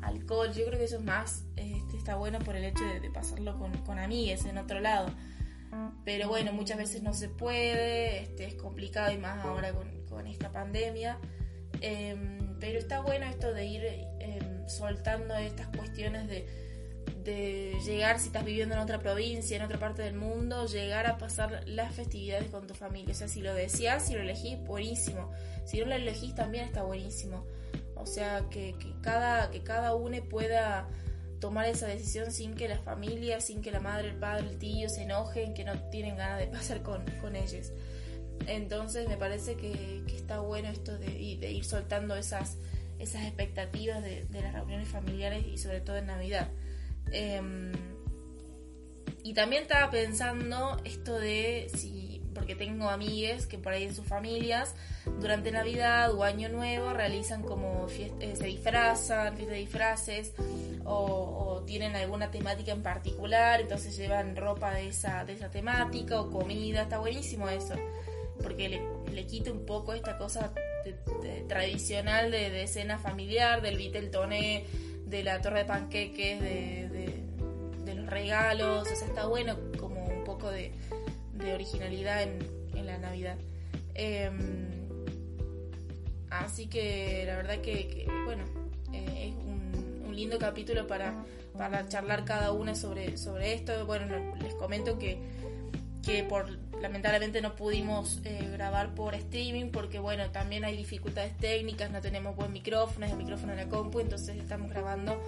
alcohol. 0.02 0.52
Yo 0.52 0.66
creo 0.66 0.78
que 0.78 0.84
eso 0.84 0.96
es 0.96 1.04
más, 1.04 1.44
este, 1.56 1.96
está 1.96 2.16
bueno 2.16 2.38
por 2.40 2.56
el 2.56 2.64
hecho 2.64 2.84
de, 2.84 3.10
pasarlo 3.10 3.58
con, 3.58 3.72
con 3.78 3.98
amigues 3.98 4.44
en 4.44 4.58
otro 4.58 4.80
lado. 4.80 5.08
Pero 6.04 6.28
bueno, 6.28 6.52
muchas 6.52 6.76
veces 6.76 7.02
no 7.02 7.14
se 7.14 7.30
puede, 7.30 8.20
este, 8.20 8.44
es 8.44 8.54
complicado 8.54 9.10
y 9.12 9.18
más 9.18 9.42
ahora 9.44 9.72
con, 9.72 10.26
esta 10.26 10.52
pandemia. 10.52 11.18
Em, 11.80 12.41
pero 12.62 12.78
está 12.78 13.00
bueno 13.00 13.26
esto 13.26 13.52
de 13.52 13.66
ir 13.66 13.84
em, 14.20 14.68
soltando 14.68 15.34
estas 15.34 15.66
cuestiones 15.76 16.28
de 16.28 16.46
de 17.24 17.78
llegar, 17.84 18.18
si 18.18 18.28
estás 18.28 18.44
viviendo 18.44 18.74
en 18.74 18.80
otra 18.80 18.98
provincia, 18.98 19.56
en 19.56 19.62
otra 19.62 19.78
parte 19.78 20.02
del 20.02 20.14
mundo, 20.14 20.66
llegar 20.66 21.06
a 21.06 21.18
pasar 21.18 21.62
las 21.66 21.94
festividades 21.94 22.48
con 22.50 22.66
tu 22.66 22.74
familia. 22.74 23.12
O 23.12 23.16
sea, 23.16 23.28
si 23.28 23.40
lo 23.40 23.54
deseas, 23.54 24.06
si 24.06 24.14
lo 24.14 24.20
elegís, 24.20 24.58
buenísimo. 24.64 25.30
Si 25.64 25.78
no 25.78 25.86
lo 25.86 25.94
elegís, 25.94 26.34
también 26.34 26.64
está 26.64 26.82
buenísimo. 26.82 27.44
O 27.94 28.06
sea, 28.06 28.46
que, 28.50 28.74
cada, 29.02 29.50
que 29.50 29.62
cada 29.62 29.94
uno 29.94 30.16
pueda, 30.28 30.88
tomar 31.42 31.66
esa 31.66 31.88
decisión 31.88 32.30
sin 32.30 32.54
que 32.54 32.68
la 32.68 32.78
familia, 32.78 33.40
sin 33.40 33.62
que 33.62 33.72
la 33.72 33.80
madre, 33.80 34.10
el 34.10 34.16
padre, 34.16 34.48
el 34.48 34.58
tío 34.58 34.88
se 34.88 35.02
enojen, 35.02 35.54
que 35.54 35.64
no 35.64 35.76
tienen 35.90 36.16
ganas 36.16 36.38
de 36.38 36.46
pasar 36.56 36.82
con, 36.82 37.04
con 37.20 37.34
ellos. 37.34 37.72
Entonces 38.46 39.08
me 39.08 39.16
parece 39.16 39.56
que, 39.56 40.02
está 40.08 40.40
bueno 40.40 40.68
esto 40.68 40.96
de, 40.98 41.10
ir 41.10 41.64
soltando 41.64 42.16
esas, 42.16 42.56
expectativas 42.98 44.02
de, 44.02 44.26
las 44.32 44.52
reuniones 44.52 44.88
familiares 44.88 45.44
y 45.46 45.58
sobre 45.58 45.80
todo 45.80 45.96
en 45.96 46.06
Navidad. 46.06 46.48
Em, 47.10 47.72
y 49.24 49.34
también 49.34 49.62
estaba 49.62 49.90
pensando 49.90 50.80
esto 50.84 51.18
de 51.18 51.70
si, 51.74 52.22
porque 52.34 52.54
tengo 52.54 52.88
amigues 52.88 53.46
que 53.46 53.58
por 53.58 53.72
ahí 53.72 53.84
en 53.84 53.94
sus 53.94 54.06
familias, 54.06 54.74
durante 55.20 55.52
Navidad 55.52 56.12
o 56.14 56.24
Año 56.24 56.48
Nuevo 56.48 56.92
realizan 56.92 57.42
como 57.42 57.86
eh, 57.88 58.34
se 58.36 58.46
disfrazan, 58.46 59.36
fiestas 59.36 59.54
de 59.54 59.60
disfraces, 59.60 60.32
o, 60.84 61.62
tienen 61.66 61.94
alguna 61.94 62.30
temática 62.30 62.72
en 62.72 62.82
particular, 62.82 63.60
entonces 63.60 63.96
llevan 63.96 64.34
ropa 64.34 64.72
de 64.72 64.88
esa, 64.88 65.24
de 65.24 65.34
esa 65.34 65.50
temática 65.50 66.20
o 66.20 66.28
comida, 66.30 66.82
está 66.82 66.98
buenísimo 66.98 67.48
eso, 67.48 67.74
porque 68.42 68.68
le, 68.68 68.82
le 69.12 69.26
quita 69.26 69.50
un 69.50 69.66
poco 69.66 69.92
esta 69.92 70.16
cosa 70.18 70.52
tradicional 71.48 72.30
de, 72.30 72.62
escena 72.62 72.98
familiar, 72.98 73.62
del 73.62 73.76
Viteltoné, 73.76 74.64
de 75.06 75.24
la 75.24 75.40
torre 75.40 75.60
de 75.60 75.64
panqueques, 75.64 76.40
de 76.40 77.22
regalos, 78.12 78.82
o 78.92 78.94
sea, 78.94 79.08
está 79.08 79.26
bueno 79.26 79.56
como 79.78 80.04
un 80.04 80.22
poco 80.24 80.50
de, 80.50 80.72
originalidad 81.54 82.22
en, 82.22 82.86
la 82.86 82.98
Navidad. 82.98 83.36
Em, 83.94 84.68
así 86.30 86.66
que 86.66 87.24
la 87.26 87.36
verdad 87.36 87.60
que, 87.60 88.06
bueno, 88.24 88.44
eh, 88.92 89.28
es 89.28 89.34
un, 89.34 90.14
lindo 90.14 90.38
capítulo 90.38 90.86
para, 90.86 91.24
para 91.56 91.88
charlar 91.88 92.24
cada 92.26 92.52
una 92.52 92.74
sobre, 92.74 93.16
sobre 93.16 93.54
esto. 93.54 93.86
Bueno, 93.86 94.06
les 94.42 94.54
comento 94.54 94.98
que, 94.98 95.18
que 96.04 96.22
por 96.22 96.58
lamentablemente 96.82 97.40
no 97.40 97.54
pudimos 97.54 98.20
eh, 98.24 98.46
grabar 98.52 98.94
por 98.94 99.14
streaming 99.14 99.70
porque 99.70 99.98
bueno 99.98 100.30
también 100.30 100.64
hay 100.64 100.76
dificultades 100.76 101.34
técnicas 101.38 101.90
no 101.90 102.00
tenemos 102.00 102.36
buen 102.36 102.52
micrófono 102.52 103.06
es 103.06 103.12
el 103.12 103.18
micrófono 103.18 103.54
de 103.54 103.64
la 103.64 103.70
compu 103.70 104.00
entonces 104.00 104.36
estamos 104.36 104.68
grabando 104.68 105.18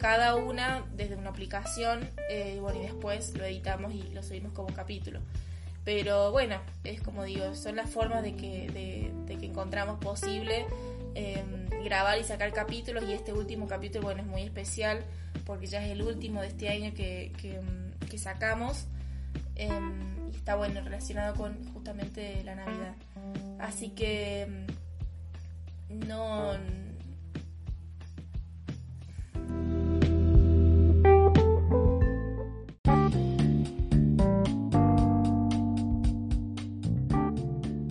cada 0.00 0.34
una 0.34 0.82
desde 0.96 1.14
una 1.14 1.30
aplicación 1.30 2.08
eh, 2.30 2.58
y 2.74 2.78
después 2.78 3.36
lo 3.36 3.44
editamos 3.44 3.94
y 3.94 4.02
lo 4.14 4.22
subimos 4.22 4.52
como 4.52 4.74
capítulo. 4.74 5.20
Pero 5.84 6.32
bueno, 6.32 6.56
es 6.84 7.00
como 7.02 7.24
digo, 7.24 7.54
son 7.54 7.76
las 7.76 7.90
formas 7.90 8.22
de 8.22 8.34
que, 8.34 9.12
de, 9.26 9.36
que 9.36 9.46
encontramos 9.46 9.98
posible 9.98 10.66
em, 11.14 11.68
grabar 11.84 12.18
y 12.18 12.24
sacar 12.24 12.52
capítulos 12.52 13.04
y 13.04 13.12
este 13.12 13.32
último 13.32 13.68
capítulo 13.68 14.04
bueno 14.04 14.22
es 14.22 14.26
muy 14.26 14.42
especial 14.42 15.04
porque 15.46 15.66
ya 15.66 15.84
es 15.84 15.90
el 15.90 16.02
último 16.02 16.40
de 16.42 16.48
este 16.48 16.68
año 16.68 16.92
que, 16.94 17.32
que, 18.08 18.18
sacamos 18.18 18.86
em, 19.54 20.19
y 20.32 20.36
está 20.36 20.54
bueno 20.54 20.80
relacionado 20.82 21.34
con 21.34 21.64
justamente 21.72 22.42
la 22.44 22.54
Navidad. 22.54 22.94
Así 23.58 23.90
que 23.90 24.66
no 25.88 26.52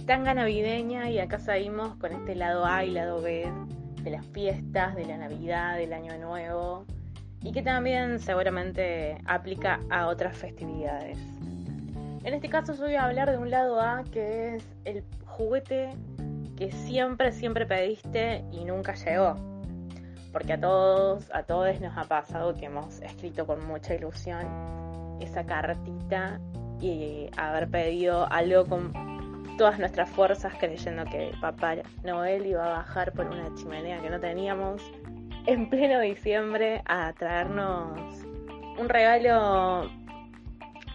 tanga 0.05 0.34
navideña 0.34 1.10
y 1.12 1.19
acá 1.19 1.39
salimos 1.39 1.96
con 1.98 2.12
este 2.13 2.34
lado 2.34 2.65
A 2.65 2.84
y 2.84 2.89
lado 2.89 3.22
B 3.22 3.48
de 4.01 4.10
las 4.10 4.25
fiestas, 4.27 4.96
de 4.96 5.05
la 5.05 5.17
Navidad, 5.17 5.77
del 5.77 5.93
Año 5.93 6.17
Nuevo 6.17 6.86
y 7.43 7.51
que 7.51 7.62
también 7.62 8.19
seguramente 8.19 9.17
aplica 9.25 9.81
a 9.89 10.08
otras 10.08 10.36
festividades. 10.36 11.17
En 12.23 12.33
este 12.33 12.49
caso 12.49 12.73
yo 12.73 12.81
voy 12.83 12.95
a 12.95 13.05
hablar 13.05 13.31
de 13.31 13.38
un 13.38 13.49
lado 13.49 13.79
A 13.79 14.03
que 14.11 14.55
es 14.55 14.63
el 14.85 15.03
juguete 15.25 15.91
que 16.57 16.71
siempre, 16.71 17.31
siempre 17.31 17.65
pediste 17.65 18.43
y 18.51 18.65
nunca 18.65 18.93
llegó. 18.93 19.35
Porque 20.33 20.53
a 20.53 20.59
todos, 20.59 21.29
a 21.33 21.43
todos 21.43 21.79
nos 21.79 21.97
ha 21.97 22.03
pasado 22.03 22.53
que 22.53 22.65
hemos 22.65 23.01
escrito 23.01 23.47
con 23.47 23.65
mucha 23.65 23.95
ilusión 23.95 25.17
esa 25.21 25.45
cartita 25.45 26.39
y 26.81 27.29
haber 27.38 27.69
pedido 27.69 28.31
algo 28.31 28.65
con 28.65 28.91
todas 29.57 29.79
nuestras 29.79 30.09
fuerzas 30.09 30.53
creyendo 30.59 31.05
que 31.05 31.31
Papá 31.41 31.77
Noel 32.03 32.45
iba 32.45 32.65
a 32.65 32.77
bajar 32.77 33.11
por 33.13 33.25
una 33.27 33.53
chimenea 33.55 34.01
que 34.01 34.09
no 34.09 34.19
teníamos 34.19 34.81
en 35.45 35.69
pleno 35.69 35.99
diciembre 35.99 36.81
a 36.85 37.11
traernos 37.13 38.23
un 38.77 38.88
regalo 38.88 39.89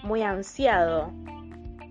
muy 0.05 0.23
ansiado. 0.23 1.11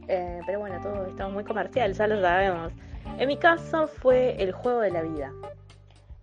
Eh, 0.08 0.42
pero 0.46 0.60
bueno, 0.60 0.80
todo 0.82 1.06
estamos 1.06 1.34
muy 1.34 1.44
comercial, 1.44 1.94
ya 1.94 2.08
lo 2.08 2.22
sabemos. 2.22 2.72
En 3.18 3.28
mi 3.28 3.38
caso 3.38 3.88
fue 3.88 4.42
el 4.42 4.52
juego 4.52 4.80
de 4.80 4.92
la 4.92 5.02
vida, 5.02 5.32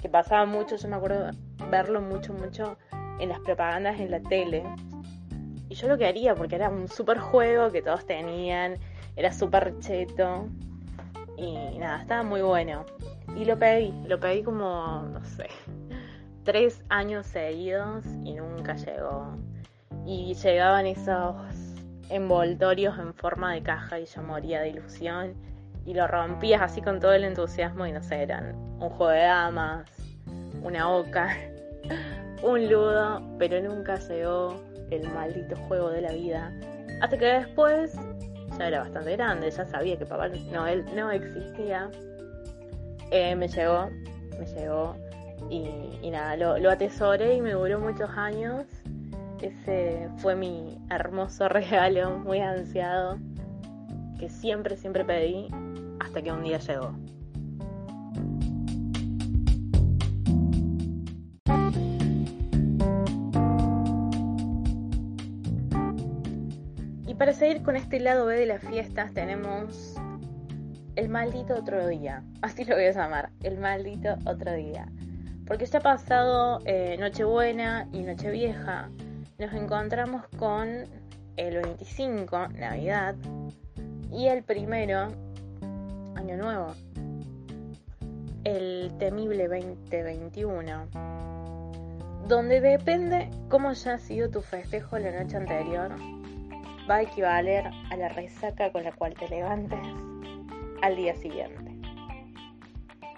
que 0.01 0.09
pasaba 0.09 0.47
mucho, 0.47 0.77
yo 0.77 0.89
me 0.89 0.97
acuerdo 0.97 1.31
verlo 1.71 2.01
mucho, 2.01 2.33
mucho 2.33 2.77
en 3.19 3.29
las 3.29 3.41
propagandas 3.41 4.01
en 4.01 4.11
la 4.11 4.21
tele. 4.21 4.65
Y 5.69 5.75
yo 5.75 5.89
lo 5.89 5.99
quería 5.99 6.35
porque 6.35 6.57
era 6.57 6.69
un 6.69 6.89
super 6.89 7.19
juego 7.19 7.71
que 7.71 7.81
todos 7.81 8.05
tenían 8.07 8.79
era 9.17 9.33
súper 9.33 9.79
cheto. 9.81 10.49
Y 11.37 11.79
nada, 11.79 12.03
estaba 12.03 12.23
muy 12.23 12.43
bueno. 12.43 12.85
Y 13.37 13.45
lo 13.45 13.59
pedí, 13.59 13.93
lo 14.07 14.19
pedí 14.19 14.43
como, 14.43 15.03
no 15.13 15.25
sé, 15.25 15.47
tres 16.45 16.83
años 16.89 17.27
seguidos 17.27 18.05
y 18.25 18.35
nunca 18.35 18.75
llegó. 18.75 19.37
Y 20.07 20.35
llegaban 20.35 20.87
esos 20.87 21.37
envoltorios 22.11 22.99
en 22.99 23.15
forma 23.15 23.55
de 23.55 23.63
caja 23.63 23.99
y 24.01 24.07
yo 24.07 24.23
moría 24.23 24.61
de 24.61 24.71
ilusión. 24.71 25.35
Y 25.87 25.95
lo 25.95 26.07
rompías 26.07 26.61
así 26.61 26.83
con 26.83 27.01
todo 27.01 27.13
el 27.13 27.25
entusiasmo 27.25 27.87
y 27.87 27.93
no 27.93 28.03
sé, 28.03 28.23
eran 28.23 28.55
un 28.81 28.91
juego 28.91 29.09
de 29.09 29.23
damas, 29.23 29.89
una 30.63 30.91
oca, 30.91 31.35
un 32.43 32.69
ludo, 32.69 33.23
pero 33.39 33.61
nunca 33.63 33.97
llegó 33.97 34.61
el 34.91 35.09
maldito 35.11 35.57
juego 35.69 35.91
de 35.91 36.03
la 36.03 36.13
vida. 36.13 36.53
Hasta 37.01 37.17
que 37.17 37.27
después 37.27 37.97
era 38.59 38.81
bastante 38.81 39.13
grande, 39.13 39.51
ya 39.51 39.65
sabía 39.65 39.97
que 39.97 40.05
Papá 40.05 40.29
Noel 40.29 40.85
no 40.95 41.11
existía. 41.11 41.91
Eh, 43.11 43.35
me 43.35 43.49
llegó, 43.49 43.89
me 44.39 44.47
llegó 44.47 44.97
y, 45.49 46.11
nada, 46.11 46.37
lo, 46.37 46.59
lo, 46.59 46.71
atesoré 46.71 47.35
y 47.35 47.41
me 47.41 47.53
duró 47.53 47.81
muchos 47.81 48.11
años. 48.11 48.67
Ese 49.43 50.09
fue 50.19 50.37
mi 50.37 50.79
hermoso 50.91 51.49
regalo, 51.51 52.19
muy 52.19 52.41
ansiado, 52.41 53.19
que 54.19 54.29
siempre, 54.29 54.77
siempre 54.77 55.05
pedí 55.05 55.49
hasta 56.01 56.23
que 56.23 56.33
un 56.33 56.43
día 56.43 56.59
llegó. 56.59 56.95
para 67.21 67.35
seguir 67.35 67.63
con 67.63 67.77
este 67.77 68.01
lado 68.01 68.25
B 68.25 68.35
de 68.35 68.47
las 68.47 68.63
fiestas 68.63 69.13
tenemos 69.13 69.95
el 70.97 71.11
maldito 71.11 71.53
otro 71.53 71.87
día. 71.87 72.25
Así 72.41 72.65
lo 72.65 72.77
voy 72.77 72.87
a 72.87 72.93
llamar, 72.93 73.29
el 73.43 73.59
maldito 73.59 74.17
otro 74.25 74.55
día. 74.55 74.91
Porque 75.47 75.67
ya 75.67 75.81
ha 75.81 75.83
pasado 75.83 76.61
eh, 76.65 76.97
Nochebuena 76.99 77.87
y 77.93 78.05
Nochevieja. 78.05 78.89
Nos 79.41 79.55
encontramos 79.55 80.27
con 80.39 80.85
el 81.39 81.57
25, 81.63 82.49
Navidad, 82.49 83.15
y 84.13 84.27
el 84.27 84.43
primero, 84.43 85.09
Año 86.15 86.37
Nuevo. 86.37 86.75
El 88.45 88.93
temible 88.99 89.49
2021 89.49 90.89
donde 92.29 92.61
depende 92.61 93.31
cómo 93.49 93.71
haya 93.71 93.99
sido 93.99 94.31
tu 94.31 94.43
festejo 94.43 94.99
la 94.99 95.23
noche 95.23 95.39
anterior, 95.39 95.91
va 96.89 96.97
a 96.97 97.03
equivaler 97.03 97.65
a 97.91 97.97
la 97.97 98.11
resaca 98.11 98.71
con 98.71 98.85
la 98.85 98.93
cual 98.93 99.15
te 99.15 99.27
levantes 99.27 99.81
al 100.83 100.97
día 100.97 101.17
siguiente. 101.17 101.75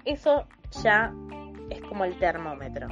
Eso 0.04 0.46
ya 0.82 1.12
es 1.68 1.82
como 1.82 2.04
el 2.04 2.16
termómetro. 2.20 2.86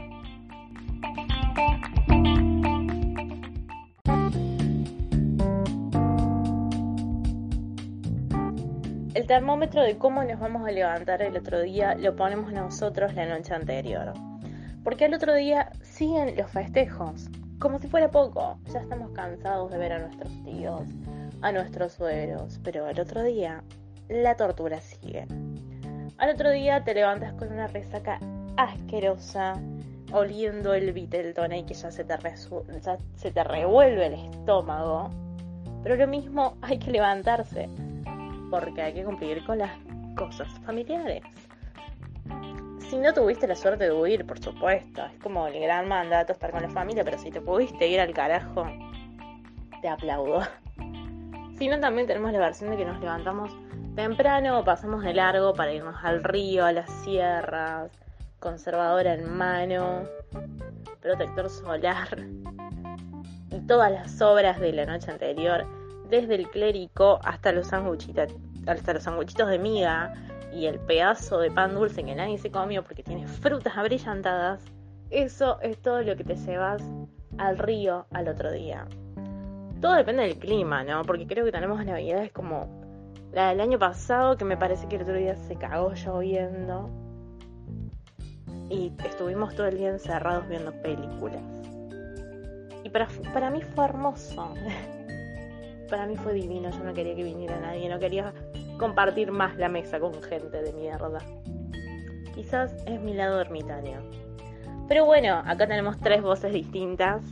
Termómetro 9.30 9.84
de 9.84 9.96
cómo 9.96 10.24
nos 10.24 10.40
vamos 10.40 10.66
a 10.66 10.72
levantar 10.72 11.22
el 11.22 11.36
otro 11.36 11.60
día 11.60 11.94
lo 11.94 12.16
ponemos 12.16 12.52
nosotros 12.52 13.14
la 13.14 13.26
noche 13.26 13.54
anterior. 13.54 14.12
Porque 14.82 15.04
el 15.04 15.14
otro 15.14 15.32
día 15.34 15.70
siguen 15.82 16.36
los 16.36 16.50
festejos 16.50 17.28
como 17.60 17.78
si 17.78 17.86
fuera 17.86 18.10
poco. 18.10 18.58
Ya 18.72 18.80
estamos 18.80 19.12
cansados 19.12 19.70
de 19.70 19.78
ver 19.78 19.92
a 19.92 19.98
nuestros 20.00 20.32
tíos, 20.42 20.82
a 21.42 21.52
nuestros 21.52 21.92
suegros, 21.92 22.58
pero 22.64 22.86
al 22.86 22.98
otro 22.98 23.22
día 23.22 23.62
la 24.08 24.34
tortura 24.34 24.80
sigue. 24.80 25.28
Al 26.18 26.30
otro 26.30 26.50
día 26.50 26.82
te 26.82 26.92
levantas 26.92 27.32
con 27.34 27.52
una 27.52 27.68
resaca 27.68 28.18
asquerosa, 28.56 29.60
oliendo 30.10 30.74
el 30.74 30.92
Vitelton 30.92 31.52
y 31.52 31.62
que 31.66 31.74
ya 31.74 31.92
se 31.92 32.02
te 32.02 33.44
revuelve 33.44 34.06
el 34.06 34.14
estómago. 34.14 35.08
Pero 35.84 35.94
lo 35.94 36.08
mismo 36.08 36.56
hay 36.62 36.80
que 36.80 36.90
levantarse, 36.90 37.68
porque 38.50 38.82
hay 38.82 38.94
que 38.94 39.04
cumplir 39.04 39.44
con 39.44 39.58
las 39.58 39.70
cosas 40.16 40.48
familiares. 40.66 41.22
Si 42.90 42.96
no 42.96 43.14
tuviste 43.14 43.46
la 43.46 43.54
suerte 43.54 43.84
de 43.84 43.92
huir, 43.92 44.26
por 44.26 44.40
supuesto, 44.40 45.04
es 45.04 45.22
como 45.22 45.46
el 45.46 45.60
gran 45.60 45.86
mandato 45.86 46.32
estar 46.32 46.50
con 46.50 46.62
la 46.62 46.70
familia, 46.70 47.04
pero 47.04 47.18
si 47.18 47.30
te 47.30 47.40
pudiste 47.40 47.86
ir 47.86 48.00
al 48.00 48.12
carajo, 48.12 48.66
te 49.80 49.88
aplaudo. 49.88 50.40
Si 51.56 51.68
no, 51.68 51.78
también 51.78 52.06
tenemos 52.06 52.32
la 52.32 52.38
versión 52.38 52.70
de 52.70 52.78
que 52.78 52.84
nos 52.84 53.00
levantamos 53.00 53.52
temprano 53.94 54.58
o 54.58 54.64
pasamos 54.64 55.04
de 55.04 55.14
largo 55.14 55.54
para 55.54 55.72
irnos 55.72 55.96
al 56.02 56.24
río, 56.24 56.64
a 56.64 56.72
las 56.72 56.90
sierras, 57.04 57.90
conservadora 58.38 59.14
en 59.14 59.30
mano, 59.36 60.04
protector 61.00 61.50
solar 61.50 62.26
y 63.50 63.60
todas 63.66 63.92
las 63.92 64.20
obras 64.22 64.58
de 64.58 64.72
la 64.72 64.86
noche 64.86 65.10
anterior, 65.10 65.66
desde 66.10 66.34
el 66.34 66.48
clérico 66.50 67.20
hasta 67.24 67.52
los 67.52 67.72
hasta 67.72 68.92
los 68.92 69.02
sanguchitos 69.02 69.48
de 69.48 69.58
miga 69.58 70.12
y 70.52 70.66
el 70.66 70.78
pedazo 70.80 71.38
de 71.38 71.50
pan 71.50 71.74
dulce 71.74 72.04
que 72.04 72.14
nadie 72.14 72.38
se 72.38 72.50
comió 72.50 72.82
porque 72.82 73.02
tiene 73.02 73.26
frutas 73.26 73.76
abrillantadas. 73.76 74.64
Eso 75.10 75.60
es 75.60 75.80
todo 75.80 76.02
lo 76.02 76.16
que 76.16 76.24
te 76.24 76.36
llevas 76.36 76.82
al 77.38 77.58
río 77.58 78.06
al 78.10 78.28
otro 78.28 78.52
día 78.52 78.86
todo 79.80 79.94
depende 79.94 80.22
del 80.22 80.38
clima, 80.38 80.84
¿no? 80.84 81.04
Porque 81.04 81.26
creo 81.26 81.44
que 81.44 81.52
tenemos 81.52 81.84
navidades 81.84 82.30
como 82.32 82.68
la 83.32 83.50
del 83.50 83.60
año 83.60 83.78
pasado, 83.78 84.36
que 84.36 84.44
me 84.44 84.56
parece 84.56 84.86
que 84.88 84.96
el 84.96 85.02
otro 85.02 85.14
día 85.14 85.34
se 85.36 85.56
cagó 85.56 85.92
lloviendo. 85.94 86.90
Y 88.68 88.92
estuvimos 89.04 89.54
todo 89.54 89.66
el 89.66 89.78
día 89.78 89.88
encerrados 89.88 90.48
viendo 90.48 90.72
películas. 90.82 91.42
Y 92.84 92.90
para, 92.90 93.08
para 93.32 93.50
mí 93.50 93.62
fue 93.62 93.84
hermoso. 93.84 94.54
para 95.90 96.06
mí 96.06 96.16
fue 96.16 96.32
divino. 96.32 96.70
Yo 96.70 96.84
no 96.84 96.94
quería 96.94 97.14
que 97.14 97.24
viniera 97.24 97.58
nadie. 97.60 97.88
No 97.88 97.98
quería 97.98 98.32
compartir 98.78 99.32
más 99.32 99.56
la 99.56 99.68
mesa 99.68 100.00
con 100.00 100.14
gente 100.22 100.62
de 100.62 100.72
mierda. 100.72 101.18
Quizás 102.34 102.72
es 102.86 103.00
mi 103.00 103.12
lado 103.12 103.40
ermitaño. 103.40 104.00
Pero 104.88 105.04
bueno, 105.04 105.42
acá 105.44 105.66
tenemos 105.66 105.98
tres 105.98 106.22
voces 106.22 106.52
distintas. 106.52 107.22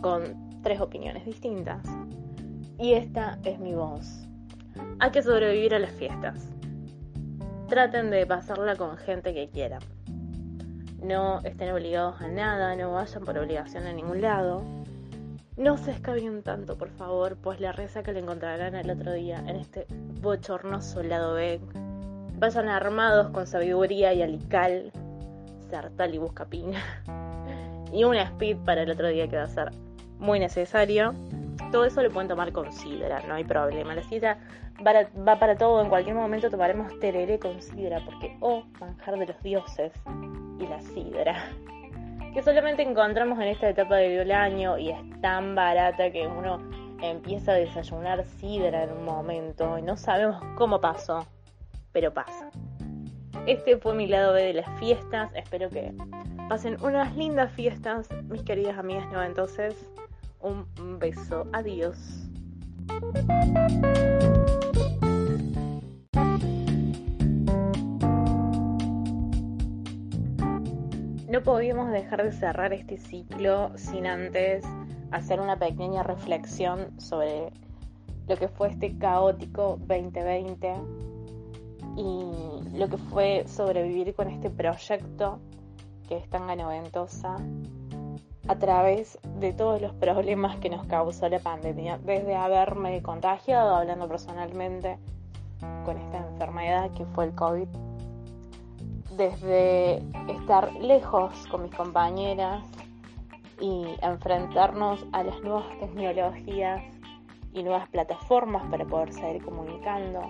Con 0.00 0.62
tres 0.62 0.80
opiniones 0.80 1.26
distintas. 1.26 1.84
Y 2.78 2.94
esta 2.94 3.38
es 3.44 3.58
mi 3.58 3.74
voz. 3.74 4.26
Hay 5.00 5.10
que 5.10 5.22
sobrevivir 5.22 5.74
a 5.74 5.78
las 5.78 5.92
fiestas. 5.92 6.48
Traten 7.68 8.10
de 8.10 8.26
pasarla 8.26 8.76
con 8.76 8.96
gente 8.96 9.34
que 9.34 9.48
quieran. 9.48 9.82
No 11.02 11.40
estén 11.44 11.70
obligados 11.72 12.20
a 12.20 12.28
nada, 12.28 12.76
no 12.76 12.92
vayan 12.92 13.24
por 13.24 13.38
obligación 13.38 13.86
a 13.86 13.92
ningún 13.92 14.20
lado. 14.20 14.62
No 15.56 15.76
se 15.76 15.90
escabien 15.90 16.42
tanto, 16.42 16.78
por 16.78 16.90
favor, 16.90 17.36
pues 17.36 17.60
la 17.60 17.72
reza 17.72 18.02
que 18.02 18.12
le 18.12 18.20
encontrarán 18.20 18.74
el 18.74 18.90
otro 18.90 19.12
día 19.12 19.38
en 19.46 19.56
este 19.56 19.86
bochornoso 20.20 21.02
lado 21.02 21.34
B. 21.34 21.60
Vayan 22.38 22.68
armados 22.68 23.30
con 23.30 23.46
sabiduría 23.46 24.14
y 24.14 24.22
alical, 24.22 24.92
sartal 25.70 26.14
y 26.14 26.18
buscapina. 26.18 26.82
Y 27.92 28.04
una 28.04 28.22
speed 28.22 28.58
para 28.58 28.82
el 28.82 28.90
otro 28.92 29.08
día 29.08 29.26
que 29.26 29.36
va 29.36 29.42
a 29.42 29.48
ser 29.48 29.72
muy 30.20 30.38
necesario. 30.38 31.12
Todo 31.72 31.84
eso 31.84 32.00
lo 32.04 32.10
pueden 32.12 32.28
tomar 32.28 32.52
con 32.52 32.72
sidra, 32.72 33.20
no 33.26 33.34
hay 33.34 33.42
problema. 33.42 33.96
La 33.96 34.04
sidra 34.04 34.38
va 34.86 35.38
para 35.38 35.56
todo, 35.56 35.82
en 35.82 35.88
cualquier 35.88 36.14
momento 36.14 36.50
tomaremos 36.50 36.98
tereré 37.00 37.40
con 37.40 37.60
sidra, 37.60 38.00
porque 38.04 38.36
oh, 38.38 38.62
manjar 38.78 39.18
de 39.18 39.26
los 39.26 39.42
dioses 39.42 39.92
y 40.60 40.66
la 40.68 40.80
sidra. 40.80 41.50
Que 42.34 42.42
solamente 42.42 42.82
encontramos 42.82 43.38
en 43.38 43.48
esta 43.48 43.68
etapa 43.68 43.96
del 43.96 44.30
año 44.30 44.78
y 44.78 44.90
es 44.90 45.20
tan 45.20 45.54
barata 45.54 46.10
que 46.10 46.26
uno 46.26 46.60
empieza 47.02 47.52
a 47.52 47.54
desayunar 47.56 48.24
sidra 48.24 48.84
en 48.84 48.92
un 48.92 49.04
momento 49.04 49.78
y 49.78 49.82
no 49.82 49.96
sabemos 49.96 50.42
cómo 50.56 50.80
pasó, 50.80 51.26
pero 51.92 52.12
pasa. 52.12 52.50
Este 53.46 53.78
fue 53.78 53.94
mi 53.94 54.06
lado 54.06 54.34
B 54.34 54.42
de 54.42 54.54
las 54.54 54.78
fiestas. 54.78 55.30
Espero 55.34 55.70
que 55.70 55.92
pasen 56.48 56.76
unas 56.82 57.16
lindas 57.16 57.52
fiestas, 57.52 58.08
mis 58.28 58.42
queridas 58.42 58.78
amigas 58.78 59.06
entonces 59.26 59.74
un 60.40 60.66
beso. 60.98 61.46
Adiós. 61.52 62.28
No 71.40 71.44
podíamos 71.44 71.90
dejar 71.90 72.22
de 72.22 72.32
cerrar 72.32 72.74
este 72.74 72.98
ciclo 72.98 73.72
sin 73.74 74.06
antes 74.06 74.62
hacer 75.10 75.40
una 75.40 75.56
pequeña 75.56 76.02
reflexión 76.02 77.00
sobre 77.00 77.50
lo 78.28 78.36
que 78.36 78.46
fue 78.46 78.68
este 78.68 78.98
caótico 78.98 79.78
2020 79.86 80.74
y 81.96 82.76
lo 82.76 82.88
que 82.90 82.98
fue 82.98 83.44
sobrevivir 83.46 84.14
con 84.14 84.28
este 84.28 84.50
proyecto 84.50 85.38
que 86.10 86.18
es 86.18 86.28
tan 86.28 86.46
ganoventosa 86.46 87.36
a 88.46 88.58
través 88.58 89.18
de 89.38 89.54
todos 89.54 89.80
los 89.80 89.94
problemas 89.94 90.58
que 90.58 90.68
nos 90.68 90.84
causó 90.88 91.26
la 91.30 91.38
pandemia, 91.38 91.96
desde 92.04 92.36
haberme 92.36 93.00
contagiado, 93.00 93.76
hablando 93.76 94.06
personalmente 94.08 94.98
con 95.86 95.96
esta 95.96 96.18
enfermedad 96.18 96.90
que 96.90 97.06
fue 97.06 97.24
el 97.24 97.34
COVID, 97.34 97.68
desde 99.20 99.96
estar 100.32 100.72
lejos 100.76 101.46
con 101.48 101.64
mis 101.64 101.74
compañeras 101.74 102.64
y 103.60 103.84
enfrentarnos 104.00 105.04
a 105.12 105.22
las 105.22 105.38
nuevas 105.42 105.66
tecnologías 105.78 106.82
y 107.52 107.62
nuevas 107.62 107.86
plataformas 107.90 108.64
para 108.70 108.86
poder 108.86 109.12
seguir 109.12 109.44
comunicando, 109.44 110.22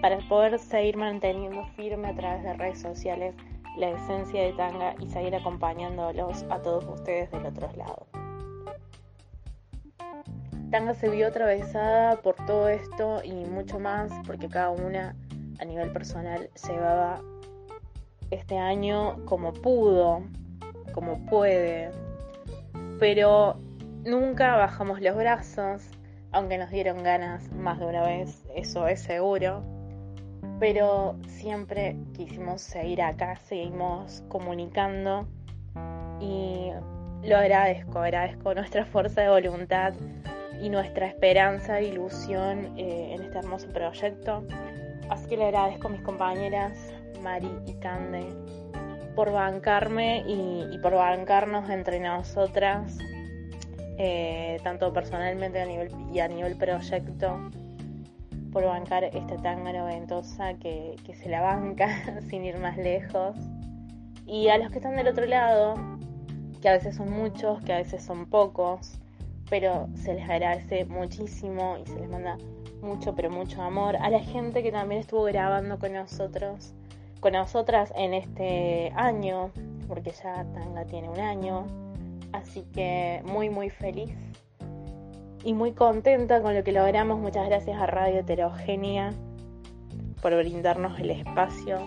para 0.00 0.18
poder 0.28 0.56
seguir 0.60 0.96
manteniendo 0.96 1.64
firme 1.74 2.10
a 2.10 2.14
través 2.14 2.44
de 2.44 2.52
redes 2.52 2.80
sociales 2.80 3.34
la 3.76 3.90
esencia 3.90 4.40
de 4.44 4.52
Tanga 4.52 4.94
y 5.00 5.08
seguir 5.08 5.34
acompañándolos 5.34 6.44
a 6.48 6.62
todos 6.62 6.84
ustedes 6.84 7.32
del 7.32 7.44
otro 7.44 7.68
lado. 7.76 8.06
Tanga 10.70 10.94
se 10.94 11.08
vio 11.08 11.26
atravesada 11.26 12.22
por 12.22 12.36
todo 12.46 12.68
esto 12.68 13.20
y 13.24 13.32
mucho 13.32 13.80
más 13.80 14.12
porque 14.24 14.48
cada 14.48 14.70
una 14.70 15.16
a 15.58 15.64
nivel 15.64 15.90
personal 15.92 16.48
llevaba 16.68 17.20
este 18.30 18.58
año 18.58 19.24
como 19.24 19.52
pudo, 19.52 20.22
como 20.92 21.24
puede, 21.26 21.90
pero 22.98 23.56
nunca 24.04 24.56
bajamos 24.56 25.00
los 25.00 25.16
brazos, 25.16 25.82
aunque 26.32 26.58
nos 26.58 26.70
dieron 26.70 27.02
ganas 27.02 27.50
más 27.52 27.78
de 27.78 27.86
una 27.86 28.02
vez, 28.02 28.44
eso 28.54 28.86
es 28.88 29.00
seguro 29.00 29.62
pero 30.58 31.16
siempre 31.26 31.96
quisimos 32.16 32.60
seguir 32.60 33.02
acá, 33.02 33.36
seguimos 33.36 34.22
comunicando 34.28 35.26
y 36.20 36.70
lo 37.22 37.36
agradezco, 37.36 38.00
agradezco 38.00 38.54
nuestra 38.54 38.84
fuerza 38.86 39.22
de 39.22 39.28
voluntad 39.28 39.94
y 40.60 40.68
nuestra 40.68 41.06
esperanza 41.06 41.78
e 41.78 41.86
ilusión 41.86 42.76
eh, 42.76 43.14
en 43.14 43.22
este 43.22 43.38
hermoso 43.38 43.68
proyecto. 43.68 44.44
Así 45.08 45.28
que 45.28 45.36
le 45.36 45.44
agradezco 45.46 45.86
a 45.86 45.90
mis 45.90 46.02
compañeras 46.02 46.92
Mari 47.18 47.50
y 47.66 47.74
Cande 47.74 48.26
por 49.14 49.32
bancarme 49.32 50.22
y, 50.28 50.78
por 50.78 50.94
bancarnos 50.94 51.68
entre 51.70 51.98
nosotras, 51.98 52.98
eh, 53.98 54.60
tanto 54.62 54.92
personalmente 54.92 55.60
a 55.60 55.66
nivel, 55.66 55.90
y 56.12 56.20
a 56.20 56.28
nivel 56.28 56.56
proyecto 56.56 57.50
por 58.52 58.64
bancar 58.64 59.02
esta 59.02 59.36
tanga 59.38 59.72
noventosa 59.72 60.54
que, 60.54 60.94
que 61.04 61.14
se 61.14 61.28
la 61.28 61.40
banca 61.40 61.88
sin 62.30 62.44
ir 62.44 62.58
más 62.58 62.76
lejos. 62.76 63.36
Y 64.24 64.50
a 64.50 64.58
los 64.58 64.70
que 64.70 64.78
están 64.78 64.94
del 64.94 65.08
otro 65.08 65.26
lado, 65.26 65.74
que 66.62 66.68
a 66.68 66.74
veces 66.74 66.94
son 66.94 67.10
muchos, 67.10 67.60
que 67.62 67.72
a 67.72 67.78
veces 67.78 68.04
son 68.04 68.26
pocos, 68.26 69.00
pero 69.50 69.88
se 69.94 70.14
les 70.14 70.30
agradece 70.30 70.84
muchísimo 70.84 71.76
y 71.82 71.86
se 71.88 71.98
les 71.98 72.08
manda 72.08 72.36
mucho, 72.82 73.14
pero 73.14 73.30
mucho 73.30 73.62
amor. 73.62 73.96
A 73.96 74.10
la 74.10 74.20
gente 74.20 74.62
que 74.62 74.70
también 74.70 75.00
estuvo 75.00 75.24
grabando 75.24 75.78
con 75.78 75.92
nosotros, 75.92 76.74
con 77.20 77.32
nosotras 77.32 77.92
en 77.96 78.14
este 78.14 78.92
año, 78.96 79.50
porque 79.86 80.10
ya 80.10 80.44
Tanga 80.52 80.84
tiene 80.84 81.08
un 81.08 81.20
año. 81.20 81.66
Así 82.32 82.62
que 82.74 83.22
muy, 83.24 83.48
muy 83.48 83.70
feliz 83.70 84.14
y 85.44 85.54
muy 85.54 85.72
contenta 85.72 86.42
con 86.42 86.54
lo 86.54 86.62
que 86.62 86.72
logramos. 86.72 87.18
Muchas 87.18 87.46
gracias 87.46 87.80
a 87.80 87.86
Radio 87.86 88.20
Heterogénea 88.20 89.12
por 90.20 90.36
brindarnos 90.36 90.98
el 90.98 91.10
espacio 91.10 91.78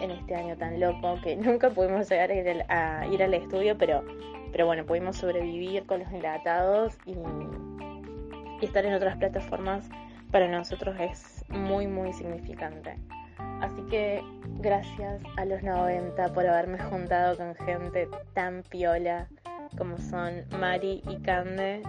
en 0.00 0.10
este 0.10 0.34
año 0.34 0.56
tan 0.56 0.80
loco 0.80 1.18
que 1.22 1.36
nunca 1.36 1.70
pudimos 1.70 2.08
llegar 2.08 2.30
a 2.30 3.06
ir 3.06 3.22
al, 3.22 3.34
estudio, 3.34 3.76
pero, 3.78 4.04
pero 4.52 4.66
bueno, 4.66 4.84
pudimos 4.84 5.16
sobrevivir 5.16 5.86
con 5.86 6.00
los 6.00 6.12
enlatados 6.12 6.98
y 7.06 7.14
estar 8.64 8.84
en 8.84 8.94
otras 8.94 9.16
plataformas 9.16 9.88
para 10.30 10.48
nosotros 10.48 10.96
es 11.00 11.44
muy, 11.48 11.86
muy 11.86 12.12
significante. 12.12 12.96
Así 13.60 13.82
que 13.90 14.22
gracias 14.60 15.22
a 15.36 15.44
los 15.44 15.62
90 15.62 16.32
por 16.32 16.46
haberme 16.46 16.78
juntado 16.78 17.36
con 17.36 17.54
gente 17.54 18.08
tan 18.34 18.62
piola 18.62 19.28
como 19.76 19.98
son 19.98 20.44
Mari 20.58 21.02
y 21.08 21.16
Cande 21.18 21.82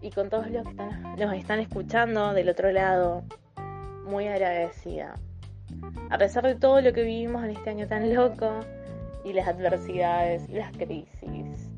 y 0.00 0.10
con 0.10 0.28
todos 0.30 0.50
los 0.50 0.64
que 0.64 0.70
están, 0.70 1.16
nos 1.18 1.34
están 1.34 1.60
escuchando 1.60 2.32
del 2.32 2.48
otro 2.48 2.70
lado. 2.70 3.24
Muy 4.06 4.26
agradecida. 4.26 5.14
A 6.10 6.16
pesar 6.18 6.44
de 6.44 6.54
todo 6.54 6.80
lo 6.80 6.92
que 6.92 7.02
vivimos 7.02 7.44
en 7.44 7.50
este 7.50 7.70
año 7.70 7.86
tan 7.86 8.14
loco 8.14 8.60
y 9.24 9.32
las 9.32 9.48
adversidades 9.48 10.48
y 10.48 10.52
las 10.52 10.72
crisis 10.72 11.70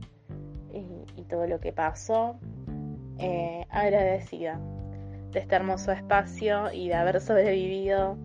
y, 1.16 1.23
todo 1.25 1.46
lo 1.46 1.61
que 1.61 1.73
pasó, 1.73 2.37
eh, 3.18 3.64
agradecida 3.70 4.59
de 5.31 5.38
este 5.38 5.55
hermoso 5.55 5.92
espacio 5.92 6.73
y 6.73 6.88
de 6.88 6.94
haber 6.94 7.20
sobrevivido 7.20 8.16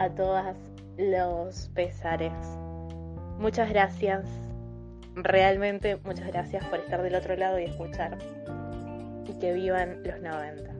a 0.00 0.08
todos 0.08 0.56
los 0.96 1.68
pesares. 1.74 2.32
Muchas 3.38 3.68
gracias, 3.68 4.24
realmente 5.14 5.98
muchas 6.04 6.26
gracias 6.28 6.64
por 6.66 6.78
estar 6.78 7.02
del 7.02 7.14
otro 7.14 7.36
lado 7.36 7.58
y 7.58 7.64
escuchar. 7.64 8.16
Y 9.28 9.38
que 9.38 9.52
vivan 9.52 10.02
los 10.02 10.20
90. 10.20 10.79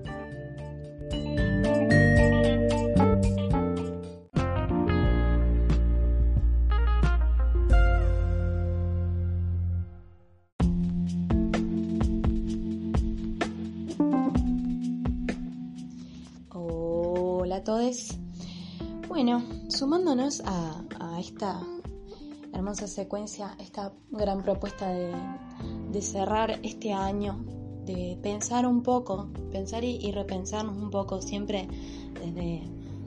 Sumándonos 19.91 20.41
a, 20.47 21.19
esta 21.19 21.61
hermosa 22.53 22.87
secuencia, 22.87 23.57
esta 23.59 23.93
gran 24.13 24.41
propuesta 24.41 24.89
de, 24.89 26.01
cerrar 26.01 26.61
este 26.63 26.93
año, 26.93 27.45
de 27.87 28.17
pensar 28.23 28.69
un 28.69 28.85
poco, 28.85 29.29
pensar 29.51 29.83
y, 29.83 30.13
repensarnos 30.13 30.77
un 30.77 30.91
poco 30.93 31.21
siempre 31.21 31.67
desde, 32.15 32.63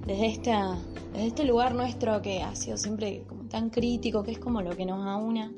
desde, 0.05 0.25
esta, 0.27 0.77
desde 1.13 1.27
este 1.27 1.45
lugar 1.45 1.73
nuestro 1.73 2.21
que 2.21 2.43
ha 2.43 2.53
sido 2.53 2.75
siempre 2.75 3.25
tan 3.49 3.69
crítico, 3.69 4.21
que 4.21 4.31
es 4.31 4.39
como 4.39 4.61
lo 4.61 4.75
que 4.75 4.85
nos 4.85 5.07
aúna, 5.07 5.53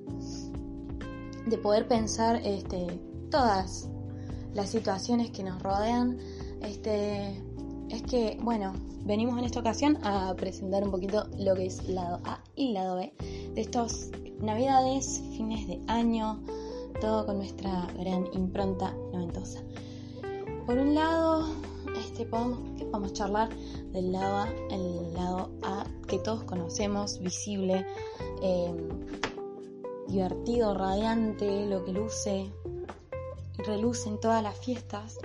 de 1.48 1.58
poder 1.58 1.88
pensar 1.88 2.36
este, 2.36 3.00
todas 3.32 3.90
las 4.54 4.70
situaciones 4.70 5.32
que 5.32 5.44
nos 5.44 5.60
rodean, 5.60 6.20
este, 6.62 7.42
es 7.90 8.02
que, 8.04 8.38
bueno, 8.42 8.74
venimos 9.04 9.38
en 9.38 9.46
esta 9.46 9.60
ocasión 9.60 9.98
a 10.04 10.34
presentar 10.36 10.84
un 10.84 10.92
poquito 10.92 11.28
lo 11.38 11.56
que 11.56 11.68
es 11.68 11.88
lado 11.88 12.20
A 12.26 12.40
y 12.56 12.74
lado 12.74 12.96
B 12.98 13.14
de 13.54 13.62
estos 13.62 14.10
navidades, 14.40 15.22
fines 15.36 15.68
de 15.68 15.80
año, 15.88 16.42
todo 17.00 17.26
con 17.26 17.38
nuestra 17.38 17.88
gran 17.98 18.28
impronta 18.34 18.94
noventosa. 19.14 19.62
Por 20.66 20.78
un 20.78 20.96
lado, 20.96 21.48
este, 22.00 22.26
podemos, 22.26 22.60
¿qué 22.78 22.86
podemos 22.86 23.14
charlar 23.14 23.50
del 23.92 24.12
lado 24.12 24.38
A? 24.38 24.50
El 24.72 25.14
lado 25.14 25.52
A 25.64 25.86
que 26.08 26.18
todos 26.20 26.44
conocemos, 26.44 27.20
visible, 27.20 27.86
em, 28.42 28.90
divertido, 30.08 30.74
radiante, 30.74 31.68
lo 31.68 31.84
que 31.86 31.94
luce 31.94 32.52
y 33.58 33.62
reluce 33.64 34.10
en 34.10 34.20
todas 34.20 34.42
las 34.42 34.58
fiestas. 34.58 35.20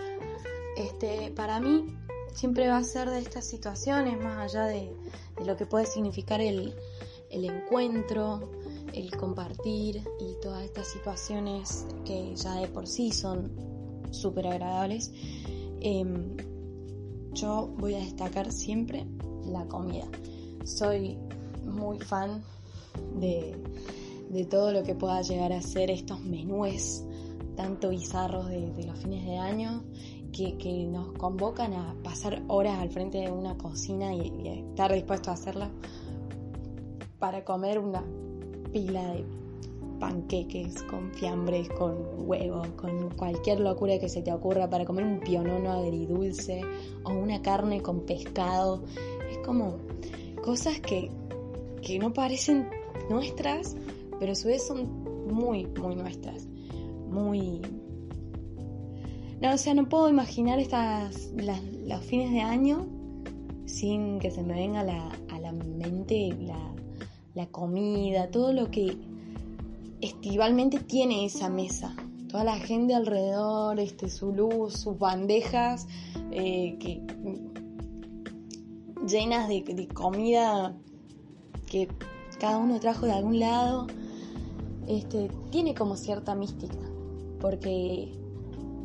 Este, 0.76 1.30
para 1.30 1.60
mí 1.60 1.86
siempre 2.34 2.68
va 2.68 2.78
a 2.78 2.84
ser 2.84 3.10
de 3.10 3.18
estas 3.18 3.44
situaciones, 3.44 4.22
más 4.22 4.38
allá 4.38 4.64
de, 4.66 4.92
lo 5.44 5.56
que 5.56 5.66
puede 5.66 5.86
significar 5.86 6.40
el, 6.40 6.74
encuentro, 7.30 8.50
el 8.92 9.10
compartir 9.16 10.02
y 10.20 10.40
todas 10.42 10.64
estas 10.64 10.88
situaciones 10.88 11.86
que 12.04 12.34
ya 12.36 12.56
de 12.56 12.68
por 12.68 12.86
sí 12.86 13.10
son 13.10 13.52
súper 14.10 14.46
agradables. 14.48 15.12
Em, 15.80 16.36
yo 17.32 17.72
voy 17.78 17.94
a 17.94 17.98
destacar 17.98 18.52
siempre 18.52 19.06
la 19.46 19.66
comida. 19.66 20.06
Soy 20.64 21.16
muy 21.64 21.98
fan 22.00 22.42
de, 23.18 23.56
todo 24.50 24.72
lo 24.72 24.82
que 24.82 24.94
pueda 24.94 25.22
llegar 25.22 25.52
a 25.52 25.62
ser 25.62 25.90
estos 25.90 26.20
menúes 26.20 27.04
tanto 27.56 27.90
bizarros 27.90 28.48
de 28.48 28.84
los 28.86 28.98
fines 28.98 29.24
de 29.26 29.36
año 29.36 29.82
que, 30.32 30.86
nos 30.90 31.12
convocan 31.12 31.72
a 31.74 31.94
pasar 32.02 32.42
horas 32.48 32.78
al 32.78 32.90
frente 32.90 33.18
de 33.18 33.30
una 33.30 33.56
cocina 33.56 34.14
y, 34.14 34.64
estar 34.70 34.92
dispuesto 34.92 35.30
a 35.30 35.34
hacerla 35.34 35.70
para 37.18 37.44
comer 37.44 37.78
una 37.78 38.04
pila 38.72 39.02
de 39.12 39.24
panqueques 39.98 40.82
con 40.84 41.12
fiambres, 41.12 41.68
con 41.70 41.96
huevos, 42.26 42.66
con 42.76 43.10
cualquier 43.10 43.60
locura 43.60 43.98
que 43.98 44.08
se 44.08 44.22
te 44.22 44.32
ocurra, 44.32 44.70
para 44.70 44.84
comer 44.84 45.04
un 45.04 45.20
pionono 45.20 45.70
agridulce 45.70 46.62
o 47.04 47.10
una 47.10 47.42
carne 47.42 47.82
con 47.82 48.00
pescado. 48.00 48.82
Es 49.30 49.38
como 49.38 49.76
cosas 50.42 50.80
que, 50.80 51.10
que 51.82 51.98
no 51.98 52.12
parecen 52.14 52.68
nuestras, 53.10 53.76
pero 54.18 54.32
a 54.32 54.34
su 54.34 54.48
vez 54.48 54.66
son 54.66 54.88
muy, 55.28 55.66
muy 55.66 55.94
nuestras. 55.94 56.46
Muy, 57.10 57.60
no, 59.40 59.54
o 59.54 59.58
sea, 59.58 59.74
no 59.74 59.88
puedo 59.88 60.08
imaginar 60.08 60.58
estas, 60.58 61.30
los 61.34 62.04
fines 62.04 62.30
de 62.30 62.40
año 62.40 62.86
sin 63.64 64.18
que 64.18 64.30
se 64.30 64.42
me 64.42 64.54
venga 64.54 64.80
a 64.80 65.38
la 65.40 65.52
mente 65.52 66.36
la, 67.34 67.46
comida, 67.46 68.30
todo 68.30 68.52
lo 68.52 68.70
que 68.70 68.98
estivalmente 70.02 70.78
tiene 70.80 71.24
esa 71.24 71.48
mesa. 71.48 71.96
Toda 72.28 72.44
la 72.44 72.58
gente 72.58 72.94
alrededor, 72.94 73.80
este, 73.80 74.10
su 74.10 74.32
luz, 74.32 74.74
sus 74.74 74.98
bandejas, 74.98 75.88
eh, 76.32 76.76
que, 76.78 77.02
llenas 79.06 79.48
de, 79.48 79.62
de 79.62 79.88
comida 79.88 80.76
que 81.66 81.88
cada 82.38 82.58
uno 82.58 82.78
trajo 82.78 83.06
de 83.06 83.12
algún 83.12 83.40
lado, 83.40 83.86
este, 84.86 85.30
tiene 85.50 85.74
como 85.74 85.96
cierta 85.96 86.34
mística, 86.34 86.78
porque 87.40 88.19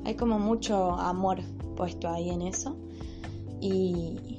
hay 0.05 0.15
como 0.15 0.39
mucho 0.39 0.91
amor 0.91 1.39
puesto 1.75 2.07
ahí 2.07 2.29
en 2.29 2.43
eso. 2.43 2.77
Y, 3.59 4.37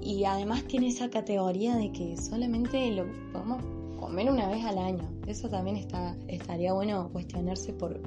y 0.00 0.24
además 0.24 0.64
tiene 0.64 0.88
esa 0.88 1.10
categoría 1.10 1.76
de 1.76 1.92
que 1.92 2.16
solamente 2.16 2.90
lo 2.92 3.04
podemos 3.32 3.62
comer 3.98 4.30
una 4.30 4.48
vez 4.48 4.64
al 4.64 4.78
año. 4.78 5.10
Eso 5.26 5.48
también 5.48 5.76
está, 5.76 6.16
estaría 6.28 6.72
bueno 6.72 7.10
cuestionarse 7.12 7.72
por, 7.72 8.00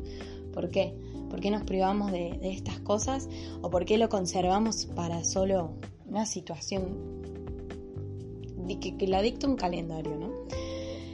por 0.53 0.69
qué. 0.69 0.95
¿Por 1.29 1.41
qué 1.41 1.51
nos 1.51 1.63
privamos 1.63 2.13
de, 2.13 2.39
estas 2.41 2.79
cosas? 2.79 3.27
¿O 3.61 3.69
por 3.69 3.83
qué 3.83 3.97
lo 3.97 4.07
conservamos 4.07 4.85
para 4.95 5.25
solo 5.25 5.73
una 6.07 6.25
situación 6.25 6.97
que, 8.79 8.95
que 8.95 9.07
la 9.07 9.21
dicta 9.21 9.47
un 9.47 9.57
calendario, 9.57 10.15
¿no? 10.15 10.31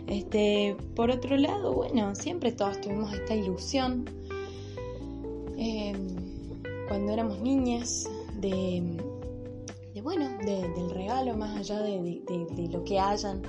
Este, 0.08 0.76
por 0.96 1.10
otro 1.10 1.38
lado, 1.38 1.74
bueno, 1.74 2.14
siempre 2.14 2.52
todos 2.52 2.80
tuvimos 2.82 3.14
esta 3.14 3.36
ilusión 3.36 4.06
Em, 5.58 6.16
cuando 6.88 7.12
éramos 7.12 7.40
niñas, 7.40 8.08
de, 8.40 8.84
bueno, 10.02 10.30
del 10.46 10.90
regalo, 10.90 11.36
más 11.36 11.58
allá 11.58 11.80
de, 11.82 12.22
lo 12.72 12.84
que 12.84 13.00
hayan, 13.00 13.42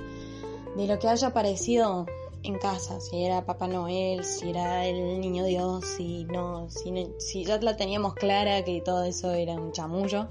de 0.77 0.87
lo 0.87 0.97
que 0.99 1.07
haya 1.07 1.27
aparecido 1.27 2.05
en 2.43 2.57
casa, 2.59 2.99
si 3.01 3.23
era 3.23 3.45
Papá 3.45 3.67
Noel, 3.67 4.23
si 4.23 4.49
era 4.49 4.85
el 4.85 5.19
Niño 5.19 5.43
Dios, 5.45 5.85
si 5.85 6.25
no, 6.25 6.69
si, 6.69 7.43
ya 7.43 7.59
la 7.59 7.75
teníamos 7.75 8.13
clara 8.13 8.63
que 8.63 8.81
todo 8.81 9.03
eso 9.03 9.31
era 9.31 9.53
un 9.53 9.71
chamullo. 9.71 10.27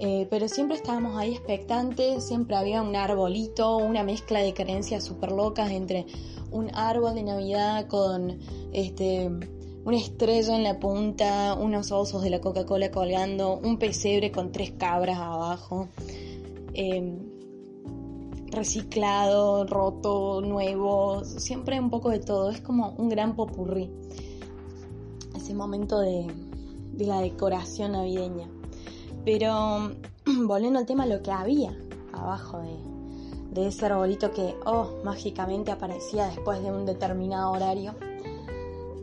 Eh, 0.00 0.28
pero 0.30 0.48
siempre 0.48 0.76
estábamos 0.76 1.16
ahí 1.16 1.32
expectantes, 1.32 2.24
siempre 2.24 2.54
había 2.56 2.82
un 2.82 2.94
arbolito, 2.94 3.76
una 3.78 4.04
mezcla 4.04 4.40
de 4.40 4.54
creencias 4.54 5.04
súper 5.04 5.32
locas 5.32 5.72
entre 5.72 6.06
un 6.52 6.72
árbol 6.74 7.14
de 7.16 7.24
Navidad 7.24 7.88
con 7.88 8.38
este 8.72 9.28
una 9.88 9.96
estrella 9.96 10.54
en 10.54 10.64
la 10.64 10.78
punta, 10.78 11.54
unos 11.54 11.92
osos 11.92 12.22
de 12.22 12.28
la 12.28 12.42
Coca-Cola 12.42 12.90
colgando, 12.90 13.56
un 13.56 13.78
pesebre 13.78 14.30
con 14.30 14.52
tres 14.52 14.72
cabras 14.72 15.18
abajo, 15.18 15.88
em, 16.74 17.16
reciclado, 18.50 19.64
roto, 19.64 20.42
nuevo, 20.42 21.24
siempre 21.24 21.80
un 21.80 21.88
poco 21.88 22.10
de 22.10 22.18
todo, 22.18 22.50
es 22.50 22.60
como 22.60 22.90
un 22.98 23.08
gran 23.08 23.34
popurrí, 23.34 23.90
ese 25.34 25.54
momento 25.54 26.00
de, 26.00 26.26
la 26.98 27.22
decoración 27.22 27.92
navideña. 27.92 28.46
Pero 29.24 29.90
volviendo 30.44 30.80
al 30.80 30.84
tema, 30.84 31.06
lo 31.06 31.22
que 31.22 31.30
había 31.30 31.74
abajo 32.12 32.58
de, 32.58 33.58
de 33.58 33.68
ese 33.68 33.86
arbolito 33.86 34.32
que, 34.32 34.54
oh, 34.66 34.98
mágicamente 35.02 35.70
aparecía 35.70 36.26
después 36.26 36.62
de 36.62 36.70
un 36.70 36.84
determinado 36.84 37.52
horario 37.52 37.94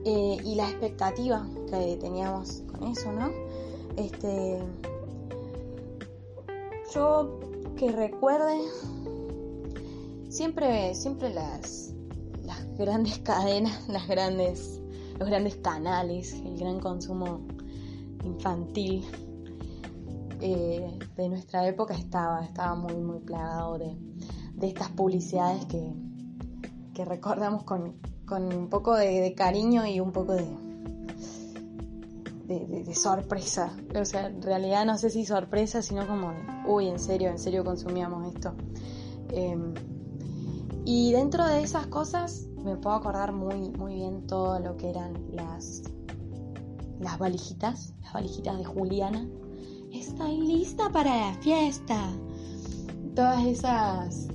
eh, 0.06 0.38
y 0.44 0.54
la 0.54 0.70
expectativa 0.70 1.48
que 1.68 1.98
teníamos 2.00 2.62
con 2.72 2.84
eso, 2.84 3.12
¿no? 3.12 3.32
Este, 3.98 4.60
yo 6.94 7.40
que 7.76 7.92
recuerde 7.92 8.62
siempre, 10.30 10.94
siempre 10.94 11.34
las, 11.34 11.92
las 12.44 12.78
grandes 12.78 13.18
cadenas, 13.18 13.88
las 13.90 14.08
grandes, 14.08 14.80
los 15.18 15.28
grandes 15.28 15.56
canales, 15.56 16.34
el 16.34 16.56
gran 16.56 16.80
consumo 16.80 17.40
infantil 18.24 19.06
eh, 20.40 21.00
de 21.18 21.30
nuestra 21.30 21.68
época 21.68 21.96
estaba, 21.96 22.46
estaba 22.46 22.76
muy, 22.76 22.94
muy 22.94 23.22
plagado 23.22 23.80
de, 23.80 23.98
estas 24.62 24.90
publicidades 24.90 25.66
que, 25.66 25.94
que 26.94 27.06
recordamos 27.06 27.64
con, 27.64 27.96
un 28.32 28.70
poco 28.70 28.96
de, 28.96 29.34
cariño 29.36 29.86
y 29.86 30.00
un 30.00 30.12
poco 30.12 30.34
de, 30.34 30.46
de, 32.48 32.96
sorpresa. 32.96 33.76
O 34.00 34.06
sea, 34.06 34.28
en 34.28 34.42
realidad 34.42 34.86
no 34.86 34.98
sé 34.98 35.10
si 35.10 35.26
sorpresa, 35.26 35.82
sino 35.82 36.08
como, 36.08 36.34
uy, 36.68 36.88
en 36.88 37.00
serio, 37.00 37.30
en 37.30 37.40
serio 37.40 37.64
consumíamos 37.64 38.34
esto. 38.34 38.54
Em, 39.30 39.74
y 40.86 41.12
dentro 41.12 41.46
de 41.48 41.62
esas 41.64 41.88
cosas 41.88 42.48
me 42.64 42.76
puedo 42.78 42.96
acordar 42.96 43.32
muy, 43.32 43.70
muy 43.72 43.96
bien 43.96 44.28
todo 44.28 44.60
lo 44.60 44.78
que 44.78 44.90
eran 44.90 45.14
las, 45.32 45.84
las 47.00 47.18
valijitas, 47.18 47.94
las 48.02 48.14
valijitas 48.14 48.58
de 48.58 48.66
Juliana. 48.66 49.28
Estoy 49.92 50.42
lista 50.42 50.90
para 50.90 51.16
la 51.16 51.34
fiesta. 51.36 52.10
Todas 53.16 53.46
esas 53.46 54.28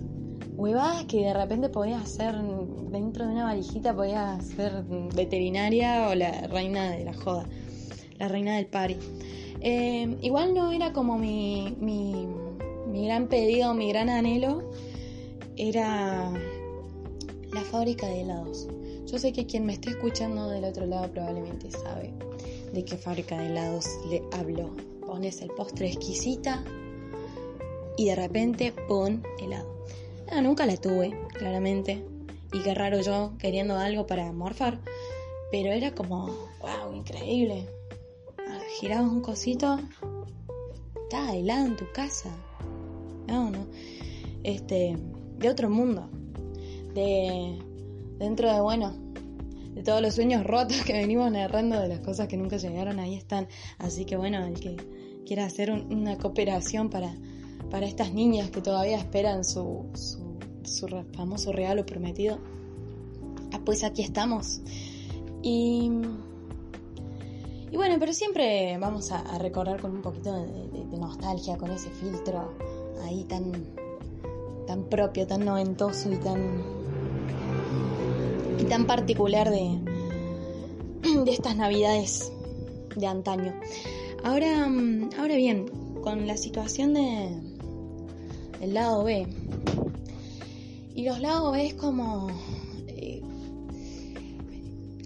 huevadas 0.61 1.07
que 1.07 1.25
de 1.25 1.33
repente 1.33 1.71
podías 1.71 2.03
hacer 2.03 2.35
dentro 2.91 3.27
de 3.27 3.33
una 3.33 3.45
valijita, 3.45 3.97
podías 3.97 4.45
ser 4.45 4.85
veterinaria 5.15 6.09
o 6.11 6.15
la 6.15 6.47
reina 6.49 6.91
de 6.91 7.05
la 7.05 7.15
joda, 7.15 7.47
la 8.19 8.29
reina 8.29 8.57
del 8.57 8.67
party. 8.67 8.97
Eh, 9.63 10.19
igual 10.21 10.53
no 10.53 10.71
era 10.71 10.93
como 10.93 11.17
mi, 11.17 11.75
mi, 11.81 12.27
mi 12.87 13.07
gran 13.07 13.29
pedido, 13.29 13.73
mi 13.73 13.89
gran 13.89 14.11
anhelo, 14.11 14.71
era 15.57 16.31
la 17.53 17.61
fábrica 17.63 18.07
de 18.07 18.21
helados. 18.21 18.69
Yo 19.07 19.19
sé 19.19 19.33
que 19.33 19.47
quien 19.47 19.65
me 19.65 19.73
esté 19.73 19.91
escuchando 19.91 20.49
del 20.51 20.65
otro 20.65 20.85
lado 20.85 21.11
probablemente 21.11 21.71
sabe 21.71 22.13
de 22.75 22.85
qué 22.85 22.99
fábrica 22.99 23.39
de 23.39 23.47
helados 23.47 23.87
le 24.11 24.23
hablo. 24.33 24.71
Pones 25.07 25.41
el 25.41 25.49
postre 25.53 25.89
exquisita 25.89 26.63
y 27.97 28.05
de 28.07 28.15
repente 28.15 28.75
pon 28.87 29.23
helado. 29.41 29.80
Ah, 30.33 30.41
nunca 30.41 30.65
la 30.65 30.77
tuve, 30.77 31.19
claramente. 31.33 32.05
Y 32.53 32.63
qué 32.63 32.75
raro 32.75 33.01
yo 33.01 33.33
queriendo 33.39 33.77
algo 33.77 34.07
para 34.07 34.31
morfar. 34.33 34.81
Pero 35.51 35.73
era 35.73 35.93
como, 35.93 36.27
wow, 36.61 36.95
increíble. 36.95 37.67
Ah, 38.49 38.61
girabas 38.79 39.11
un 39.11 39.23
cosito, 39.23 39.79
estaba 41.03 41.35
helado 41.35 41.67
en 41.67 41.77
tu 41.77 41.91
casa. 41.93 42.31
No, 43.27 43.51
no. 43.51 43.67
Este, 44.45 44.97
de 45.39 45.49
otro 45.49 45.69
mundo. 45.69 46.09
De, 46.95 47.59
dentro 48.19 48.53
de, 48.53 48.61
bueno, 48.61 48.93
de 49.75 49.83
todos 49.83 50.01
los 50.01 50.15
sueños 50.15 50.45
rotos 50.45 50.83
que 50.85 50.93
venimos 50.93 51.31
narrando, 51.33 51.81
de 51.81 51.89
las 51.89 52.01
cosas 52.01 52.29
que 52.29 52.37
nunca 52.37 52.57
llegaron, 52.57 53.01
ahí 53.01 53.17
están. 53.17 53.49
Así 53.79 54.05
que 54.05 54.17
bueno, 54.17 54.45
el 54.47 54.61
que 54.61 54.77
quiera 55.27 55.45
hacer 55.45 55.73
una 55.73 56.17
cooperación 56.19 56.91
para, 56.91 57.15
para 57.71 57.87
estas 57.87 58.13
niñas 58.13 58.51
que 58.51 58.61
todavía 58.61 58.99
esperan 58.99 59.45
su, 59.45 59.85
su, 59.95 60.89
famoso 61.15 61.53
regalo 61.53 61.87
prometido, 61.87 62.39
ah, 63.53 63.61
pues 63.65 63.85
aquí 63.85 64.03
estamos. 64.03 64.61
Y, 65.43 65.91
y 67.71 67.77
bueno, 67.77 67.97
pero 67.99 68.13
siempre 68.13 68.77
vamos 68.79 69.13
a, 69.13 69.39
recordar 69.39 69.81
con 69.81 69.93
un 69.93 70.03
poquito 70.03 70.33
de, 70.33 70.99
nostalgia, 70.99 71.57
con 71.57 71.71
ese 71.71 71.89
filtro 71.91 72.53
ahí 73.05 73.25
tan, 73.25 73.53
tan 74.67 74.85
propio, 74.85 75.27
tan 75.27 75.45
noventoso 75.45 76.13
y 76.13 76.17
tan 76.17 76.63
y 78.59 78.65
tan 78.65 78.87
particular 78.87 79.49
de, 79.49 79.79
de 81.25 81.33
estas 81.33 81.57
navidades 81.57 82.31
de 82.97 83.07
antaño. 83.07 83.55
Ahora, 84.23 84.69
ahora 85.19 85.37
bien, 85.37 85.71
con 86.03 86.27
la 86.27 86.37
situación 86.37 86.93
de 86.93 87.50
el 88.61 88.75
lado 88.75 89.05
B. 89.05 89.27
Y 90.95 91.05
los 91.05 91.21
lados 91.21 91.53
B 91.53 91.67
es 91.67 91.75
como 91.75 92.29
eh, 92.87 93.23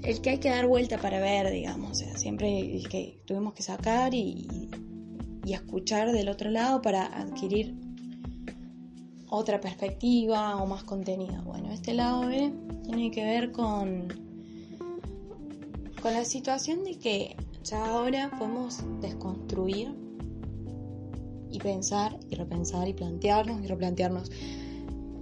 el 0.02 0.20
que 0.20 0.30
hay 0.30 0.38
que 0.38 0.50
dar 0.50 0.66
vuelta 0.66 0.98
para 0.98 1.20
ver, 1.20 1.50
digamos. 1.50 1.92
O 1.92 1.94
sea, 1.94 2.16
siempre 2.16 2.82
que 2.90 3.20
tuvimos 3.26 3.54
que 3.54 3.62
sacar 3.62 4.14
y, 4.14 4.68
y 5.44 5.52
escuchar 5.52 6.12
del 6.12 6.28
otro 6.28 6.50
lado 6.50 6.82
para 6.82 7.06
adquirir 7.06 7.74
otra 9.28 9.60
perspectiva 9.60 10.56
o 10.56 10.66
más 10.66 10.84
contenido. 10.84 11.42
Bueno, 11.42 11.72
este 11.72 11.94
lado 11.94 12.26
B 12.26 12.52
tiene 12.84 13.10
que 13.10 13.24
ver 13.24 13.52
con, 13.52 14.08
con 16.00 16.12
la 16.12 16.24
situación 16.24 16.84
de 16.84 16.98
que 16.98 17.36
ya 17.62 17.84
ahora 17.86 18.30
podemos 18.38 18.82
desconstruir 19.00 20.03
y 21.54 21.58
pensar 21.58 22.18
y 22.28 22.34
repensar 22.34 22.88
y 22.88 22.92
plantearnos 22.92 23.62
y 23.62 23.66
replantearnos 23.68 24.30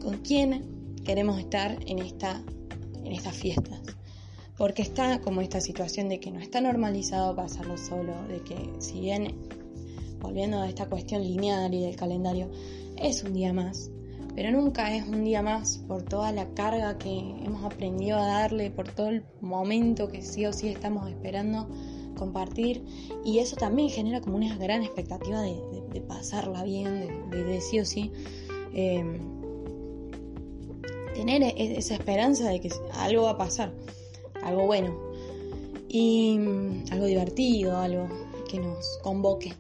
con 0.01 0.19
quién 0.19 0.95
queremos 1.05 1.39
estar 1.39 1.79
en, 1.87 1.99
esta, 1.99 2.43
en 3.05 3.13
estas 3.13 3.37
fiestas. 3.37 3.81
Porque 4.57 4.83
está 4.83 5.21
como 5.21 5.41
esta 5.41 5.61
situación 5.61 6.09
de 6.09 6.21
que 6.21 6.31
no 6.31 6.41
está 6.41 6.61
normalizado 6.61 7.35
pasarlo 7.37 7.77
solo, 7.77 8.15
de 8.29 8.41
que 8.41 8.71
si 8.79 9.01
bien, 9.01 9.35
volviendo 10.21 10.61
a 10.61 10.69
esta 10.69 10.87
cuestión 10.87 11.23
lineal 11.23 11.73
y 11.75 11.83
del 11.83 11.97
calendario, 11.97 12.51
es 12.97 13.25
un 13.25 13.33
día 13.33 13.53
más, 13.53 13.91
pero 14.35 14.51
nunca 14.51 14.95
es 14.95 15.07
un 15.07 15.25
día 15.25 15.43
más 15.43 15.79
por 15.89 16.03
toda 16.03 16.33
la 16.33 16.49
carga 16.55 16.99
que 16.99 17.19
hemos 17.19 17.65
aprendido 17.65 18.19
a 18.19 18.27
darle, 18.27 18.71
por 18.71 18.89
todo 18.89 19.09
el 19.09 19.25
momento 19.41 20.09
que 20.09 20.23
sí 20.23 20.47
o 20.47 20.53
sí 20.53 20.69
estamos 20.69 21.09
esperando 21.11 21.69
compartir. 22.15 22.85
Y 23.25 23.39
eso 23.39 23.57
también 23.57 23.91
genera 23.91 24.21
como 24.21 24.37
una 24.37 24.57
gran 24.57 24.83
expectativa 24.83 25.41
de, 25.41 26.01
pasarla 26.07 26.65
bien, 26.65 27.31
de, 27.31 27.61
sí 27.61 27.81
o 27.81 27.85
sí. 27.85 28.13
Em, 28.75 29.19
tener 31.15 31.43
e, 31.43 31.79
esa 31.79 31.95
esperanza 31.95 32.49
de 32.49 32.61
que 32.61 32.71
algo 32.95 33.25
va 33.25 33.31
a 33.31 33.39
pasar, 33.39 33.73
algo 34.43 34.67
bueno. 34.67 34.97
Y 35.89 36.39
mm, 36.39 36.85
algo 36.91 37.07
divertido, 37.07 37.77
algo 37.77 38.09
que 38.51 38.59
nos 38.59 38.99
convoque. 39.03 39.53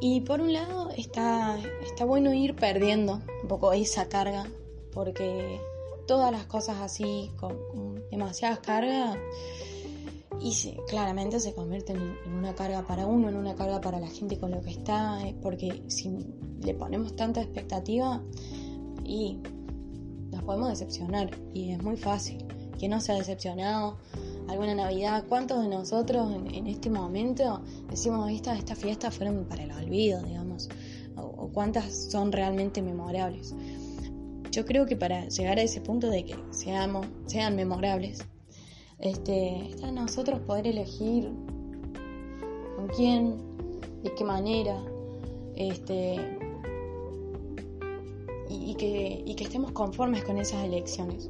Y 0.00 0.20
por 0.20 0.40
un 0.40 0.52
lado 0.52 0.90
está, 0.96 1.58
está 1.82 2.04
bueno 2.04 2.34
ir 2.34 2.54
perdiendo 2.54 3.22
un 3.42 3.48
poco 3.48 3.72
esa 3.72 4.08
carga, 4.08 4.46
porque 4.92 5.60
todas 6.06 6.30
las 6.30 6.44
cosas 6.44 6.78
así, 6.80 7.30
con, 7.38 7.56
demasiadas 8.10 8.58
cargas, 8.58 9.16
y 10.40 10.76
claramente 10.88 11.40
se 11.40 11.54
convierten 11.54 11.96
en, 12.26 12.32
una 12.32 12.54
carga 12.54 12.86
para 12.86 13.06
uno, 13.06 13.28
en 13.28 13.36
una 13.36 13.54
carga 13.54 13.80
para 13.80 14.00
la 14.00 14.08
gente 14.08 14.38
con 14.38 14.50
lo 14.50 14.60
que 14.60 14.70
está, 14.70 15.26
eh, 15.26 15.34
porque 15.40 15.82
si 15.88 16.10
le 16.60 16.74
ponemos 16.74 17.16
tanta 17.16 17.40
expectativa 17.42 18.22
y 19.04 19.38
nos 20.30 20.42
podemos 20.42 20.68
decepcionar, 20.68 21.30
y 21.52 21.70
es 21.70 21.82
muy 21.82 21.96
fácil. 21.96 22.44
Que 22.78 22.88
no 22.88 23.00
se 23.00 23.12
ha 23.12 23.14
decepcionado 23.14 23.98
alguna 24.48 24.74
Navidad, 24.74 25.24
¿cuántos 25.28 25.62
de 25.62 25.68
nosotros 25.68 26.34
en, 26.52 26.66
este 26.66 26.90
momento 26.90 27.62
decimos, 27.88 28.30
esta, 28.30 28.56
estas 28.58 28.78
fiestas 28.78 29.14
fueron 29.14 29.44
para 29.44 29.62
el 29.62 29.72
olvido, 29.72 30.20
digamos? 30.22 30.68
O, 31.16 31.48
cuántas 31.52 32.10
son 32.10 32.32
realmente 32.32 32.82
memorables? 32.82 33.54
Yo 34.50 34.64
creo 34.64 34.86
que 34.86 34.96
para 34.96 35.28
llegar 35.28 35.58
a 35.58 35.62
ese 35.62 35.80
punto 35.80 36.10
de 36.10 36.24
que 36.24 36.36
seamos, 36.50 37.06
sean 37.26 37.56
memorables, 37.56 38.24
este, 38.98 39.70
está 39.70 39.88
en 39.88 39.96
nosotros 39.96 40.40
poder 40.40 40.66
elegir 40.66 41.30
con 42.76 42.88
quién, 42.88 43.38
de 44.02 44.14
qué 44.14 44.24
manera, 44.24 44.82
este, 45.56 46.38
y, 48.48 48.74
que, 48.74 49.22
y 49.24 49.34
que 49.34 49.44
estemos 49.44 49.72
conformes 49.72 50.24
con 50.24 50.38
esas 50.38 50.64
elecciones. 50.64 51.28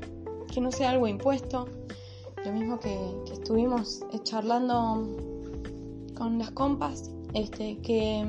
Que 0.53 0.61
no 0.61 0.71
sea 0.71 0.91
algo 0.91 1.07
impuesto, 1.07 1.67
lo 2.45 2.53
mismo 2.53 2.79
que, 2.79 2.99
estuvimos 3.33 4.03
eh, 4.13 4.21
charlando 4.23 5.09
con 6.15 6.39
las 6.39 6.51
compas, 6.51 7.11
este, 7.33 7.79
que 7.79 8.25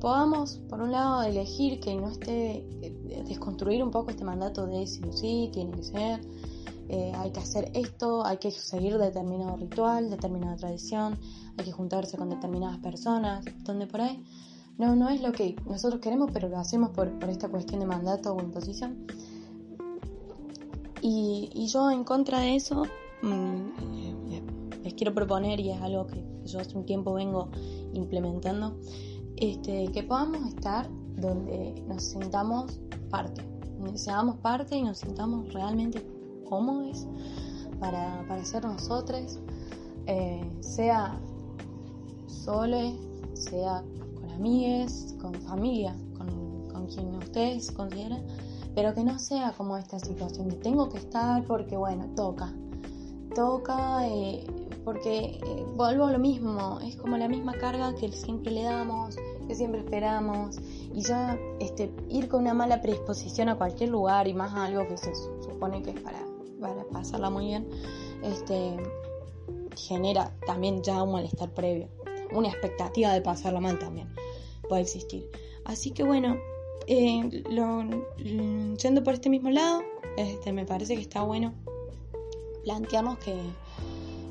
podamos, 0.00 0.60
por 0.68 0.80
un 0.80 0.92
lado, 0.92 1.22
elegir 1.22 1.80
que 1.80 1.94
no 1.94 2.08
esté, 2.08 2.64
eh, 2.82 3.24
desconstruir 3.26 3.82
un 3.82 3.90
poco 3.90 4.10
este 4.10 4.24
mandato 4.24 4.66
de 4.66 4.86
sí 4.86 5.00
sí, 5.12 5.50
tiene 5.52 5.70
que 5.72 5.82
ser, 5.82 6.20
eh, 6.88 7.12
hay 7.16 7.30
que 7.30 7.40
hacer 7.40 7.70
esto, 7.74 8.24
hay 8.24 8.38
que 8.38 8.50
seguir 8.50 8.98
determinado 8.98 9.56
ritual, 9.56 10.10
determinada 10.10 10.56
tradición, 10.56 11.18
hay 11.56 11.64
que 11.64 11.72
juntarse 11.72 12.16
con 12.16 12.30
determinadas 12.30 12.78
personas, 12.78 13.44
donde 13.64 13.86
por 13.86 14.00
ahí 14.00 14.24
no, 14.78 14.96
no 14.96 15.08
es 15.08 15.20
lo 15.22 15.32
que 15.32 15.56
nosotros 15.66 16.00
queremos, 16.00 16.30
pero 16.32 16.48
lo 16.48 16.58
hacemos 16.58 16.90
por, 16.90 17.18
por 17.18 17.28
esta 17.28 17.48
cuestión 17.48 17.80
de 17.80 17.86
mandato 17.86 18.34
o 18.34 18.40
imposición. 18.40 19.06
Y, 21.00 21.50
y 21.54 21.68
yo 21.68 21.90
en 21.90 22.04
contra 22.04 22.40
de 22.40 22.56
eso 22.56 22.82
Mm, 23.22 23.72
les 24.84 24.94
quiero 24.94 25.14
proponer, 25.14 25.60
y 25.60 25.70
es 25.70 25.80
algo 25.80 26.06
que 26.06 26.24
yo 26.44 26.60
hace 26.60 26.76
un 26.76 26.84
tiempo 26.84 27.12
vengo 27.14 27.48
implementando, 27.92 28.78
este, 29.36 29.90
que 29.92 30.02
podamos 30.02 30.46
estar 30.48 30.88
donde 31.16 31.82
nos 31.88 32.04
sintamos 32.04 32.80
parte, 33.10 33.42
donde 33.78 33.98
seamos 33.98 34.36
parte 34.36 34.76
y 34.76 34.82
nos 34.82 34.98
sintamos 34.98 35.52
realmente 35.52 36.00
cómodos 36.48 37.06
para, 37.80 38.24
para 38.28 38.44
ser 38.44 38.64
nosotros, 38.64 39.38
eh, 40.06 40.50
sea 40.60 41.18
sole, 42.26 42.96
sea 43.34 43.82
con 44.20 44.30
amigues, 44.30 45.14
con 45.20 45.34
familia, 45.34 45.94
con, 46.16 46.68
con 46.72 46.86
quien 46.86 47.14
ustedes 47.16 47.70
consideren, 47.72 48.24
pero 48.74 48.94
que 48.94 49.04
no 49.04 49.18
sea 49.18 49.52
como 49.56 49.76
esta 49.76 49.98
situación 49.98 50.48
de 50.48 50.56
tengo 50.56 50.88
que 50.88 50.98
estar 50.98 51.44
porque 51.44 51.76
bueno, 51.76 52.06
toca, 52.14 52.52
toca, 53.34 54.06
eh, 54.08 54.44
porque 54.84 55.38
eh, 55.44 55.66
vuelvo 55.76 56.04
a 56.04 56.12
lo 56.12 56.18
mismo, 56.18 56.78
es 56.80 56.96
como 56.96 57.16
la 57.16 57.28
misma 57.28 57.52
carga 57.52 57.94
que 57.94 58.10
siempre 58.10 58.52
le 58.52 58.62
damos, 58.62 59.16
que 59.46 59.54
siempre 59.54 59.80
esperamos, 59.80 60.56
y 60.94 61.02
ya 61.02 61.38
este, 61.60 61.92
ir 62.08 62.28
con 62.28 62.42
una 62.42 62.54
mala 62.54 62.80
predisposición 62.80 63.48
a 63.48 63.56
cualquier 63.56 63.90
lugar 63.90 64.26
y 64.28 64.34
más 64.34 64.54
algo 64.54 64.86
que 64.88 64.96
se 64.96 65.14
supone 65.14 65.82
que 65.82 65.90
es 65.90 66.00
para, 66.00 66.27
para 66.60 66.84
pasarla 66.84 67.30
muy 67.30 67.46
bien, 67.46 67.68
este, 68.22 68.76
genera 69.76 70.34
también 70.46 70.82
ya 70.82 71.02
un 71.02 71.12
malestar 71.12 71.52
previo, 71.54 71.88
una 72.32 72.48
expectativa 72.48 73.12
de 73.12 73.20
pasarla 73.20 73.60
mal 73.60 73.78
también 73.78 74.08
puede 74.68 74.82
existir. 74.82 75.28
Así 75.64 75.90
que 75.90 76.04
bueno, 76.04 76.36
eh, 76.86 77.44
yendo 78.80 79.02
por 79.02 79.14
este 79.14 79.28
mismo 79.28 79.50
lado, 79.50 79.82
este, 80.16 80.52
me 80.52 80.64
parece 80.64 80.94
que 80.94 81.02
está 81.02 81.22
bueno 81.22 81.54
plantearnos 82.64 83.18
que, 83.18 83.34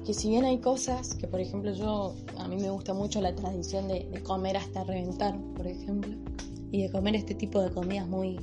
que 0.06 0.14
si 0.14 0.30
bien 0.30 0.46
hay 0.46 0.60
cosas 0.60 1.16
que, 1.16 1.28
por 1.28 1.40
ejemplo, 1.40 1.72
yo, 1.74 2.16
a 2.38 2.48
mí 2.48 2.56
me 2.58 2.70
gusta 2.70 2.94
mucho 2.94 3.20
la 3.22 3.36
tradición 3.36 3.88
de, 3.88 4.08
comer 4.24 4.58
hasta 4.58 4.84
reventar, 4.84 5.38
por 5.56 5.68
ejemplo, 5.68 6.14
y 6.72 6.84
de 6.84 6.92
comer 6.92 7.16
este 7.16 7.36
tipo 7.36 7.62
de 7.62 7.72
comidas 7.72 8.08
muy, 8.08 8.40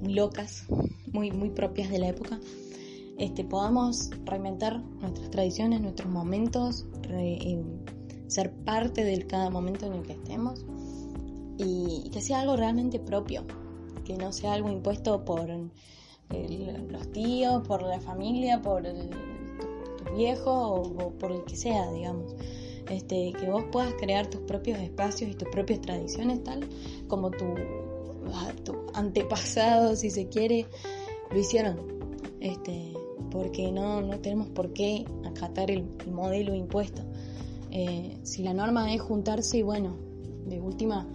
muy 0.00 0.14
locas, 0.14 0.64
muy, 1.12 1.30
muy 1.30 1.50
propias 1.50 1.90
de 1.90 1.98
la 1.98 2.08
época, 2.08 2.38
este, 3.18 3.44
podamos 3.44 4.10
reinventar 4.24 4.82
nuestras 5.00 5.30
tradiciones, 5.30 5.80
nuestros 5.80 6.10
momentos, 6.10 6.86
eh, 7.10 7.62
ser 8.26 8.52
parte 8.64 9.04
de 9.04 9.26
cada 9.26 9.50
momento 9.50 9.86
en 9.86 9.94
el 9.94 10.02
que 10.02 10.12
estemos 10.12 10.64
y 11.58 12.10
que 12.10 12.20
sea 12.20 12.40
algo 12.40 12.56
realmente 12.56 12.98
propio, 12.98 13.44
que 14.04 14.16
no 14.16 14.32
sea 14.32 14.52
algo 14.52 14.70
impuesto 14.70 15.24
por 15.24 15.48
los 15.48 17.12
tíos, 17.12 17.66
por 17.66 17.82
la 17.82 18.00
familia, 18.00 18.60
por 18.60 18.84
el, 18.84 19.08
tu, 19.08 20.14
viejo 20.14 20.52
o, 20.52 21.10
por 21.12 21.32
el 21.32 21.44
que 21.44 21.56
sea, 21.56 21.90
digamos. 21.92 22.34
Este, 22.90 23.32
que 23.32 23.50
vos 23.50 23.64
puedas 23.72 23.92
crear 23.94 24.28
tus 24.28 24.42
propios 24.42 24.78
espacios 24.78 25.30
y 25.30 25.34
tus 25.34 25.48
propias 25.48 25.80
tradiciones, 25.80 26.44
tal 26.44 26.68
como 27.08 27.30
tu, 27.30 27.46
ah, 28.32 28.52
tu 28.64 28.74
antepasado, 28.94 29.96
si 29.96 30.10
se 30.10 30.28
quiere, 30.28 30.66
lo 31.30 31.38
hicieron. 31.38 31.80
Este, 32.38 32.95
porque 33.36 33.70
no, 33.70 34.00
no 34.00 34.18
tenemos 34.20 34.48
por 34.48 34.72
qué 34.72 35.04
acatar 35.26 35.70
el, 35.70 35.84
modelo 36.10 36.54
impuesto. 36.54 37.02
Eh, 37.70 38.18
si 38.22 38.42
la 38.42 38.54
norma 38.54 38.94
es 38.94 39.02
juntarse, 39.02 39.58
y 39.58 39.62
bueno, 39.62 39.94
de 40.46 40.58
última, 40.58 41.06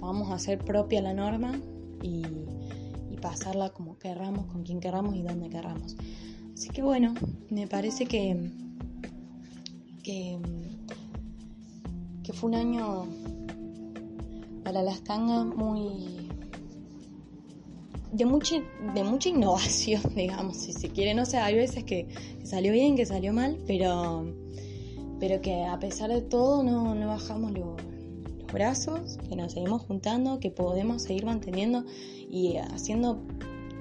vamos 0.00 0.28
a 0.30 0.34
hacer 0.34 0.58
propia 0.58 1.00
la 1.00 1.14
norma 1.14 1.58
y, 2.02 2.22
pasarla 3.22 3.68
como 3.68 3.98
querramos, 3.98 4.46
con 4.46 4.62
quien 4.62 4.80
querramos 4.80 5.14
y 5.14 5.20
donde 5.20 5.50
querramos. 5.50 5.94
Así 6.54 6.70
que 6.70 6.80
bueno, 6.80 7.12
me 7.50 7.66
parece 7.66 8.06
que, 8.06 8.50
que, 10.02 10.38
fue 12.32 12.48
un 12.48 12.54
año 12.54 13.04
para 14.64 14.80
las 14.80 15.02
tangas 15.02 15.44
muy 15.44 16.19
de 18.12 18.24
mucha, 18.24 18.56
de 18.94 19.04
mucha 19.04 19.28
innovación, 19.28 20.02
digamos, 20.14 20.56
si 20.56 20.72
se 20.72 20.90
quiere. 20.90 21.14
No 21.14 21.26
sé, 21.26 21.38
hay 21.38 21.54
veces 21.54 21.84
que, 21.84 22.08
salió 22.44 22.72
bien, 22.72 22.96
que 22.96 23.06
salió 23.06 23.32
mal, 23.32 23.58
pero, 23.66 24.32
pero 25.18 25.40
que 25.40 25.64
a 25.64 25.78
pesar 25.78 26.10
de 26.10 26.22
todo 26.22 26.62
no, 26.62 26.94
no 26.94 27.06
bajamos 27.08 27.52
los 27.52 27.76
brazos, 28.52 29.18
que 29.28 29.36
nos 29.36 29.52
seguimos 29.52 29.82
juntando, 29.82 30.40
que 30.40 30.50
podemos 30.50 31.02
seguir 31.02 31.24
manteniendo 31.24 31.84
y 32.28 32.56
haciendo 32.56 33.22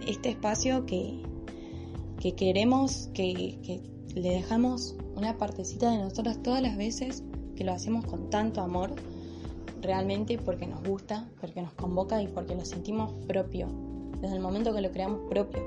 este 0.07 0.29
espacio 0.29 0.85
que, 0.85 1.21
que 2.19 2.33
queremos, 2.33 3.09
que, 3.13 3.81
le 4.15 4.31
dejamos 4.31 4.95
una 5.15 5.37
partecita 5.37 5.91
de 5.91 5.99
nosotras 5.99 6.41
todas 6.41 6.63
las 6.63 6.75
veces 6.75 7.23
que 7.55 7.63
lo 7.63 7.71
hacemos 7.71 8.05
con 8.05 8.29
tanto 8.31 8.61
amor, 8.61 8.95
realmente 9.81 10.37
porque 10.37 10.65
nos 10.65 10.83
gusta, 10.83 11.29
porque 11.39 11.61
nos 11.61 11.73
convoca 11.73 12.21
y 12.21 12.27
porque 12.27 12.55
lo 12.55 12.65
sentimos 12.65 13.13
propio, 13.27 13.67
desde 14.21 14.35
el 14.35 14.41
momento 14.41 14.73
que 14.73 14.81
lo 14.81 14.91
creamos 14.91 15.21
propio. 15.29 15.61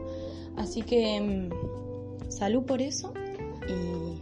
Así 0.57 0.83
que 0.83 1.21
mm, 1.21 2.31
salud 2.31 2.65
por 2.65 2.83
eso 2.83 3.13
y 3.69 4.21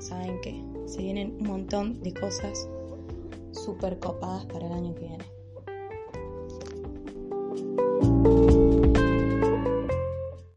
saben 0.00 0.40
que 0.40 0.62
se 0.86 1.02
vienen 1.02 1.36
un 1.40 1.46
montón 1.46 2.02
de 2.02 2.12
cosas 2.12 2.68
súper 3.52 3.98
copadas 3.98 4.46
para 4.46 4.66
el 4.66 4.72
año 4.72 4.94
que 4.94 5.06
viene. 5.06 5.33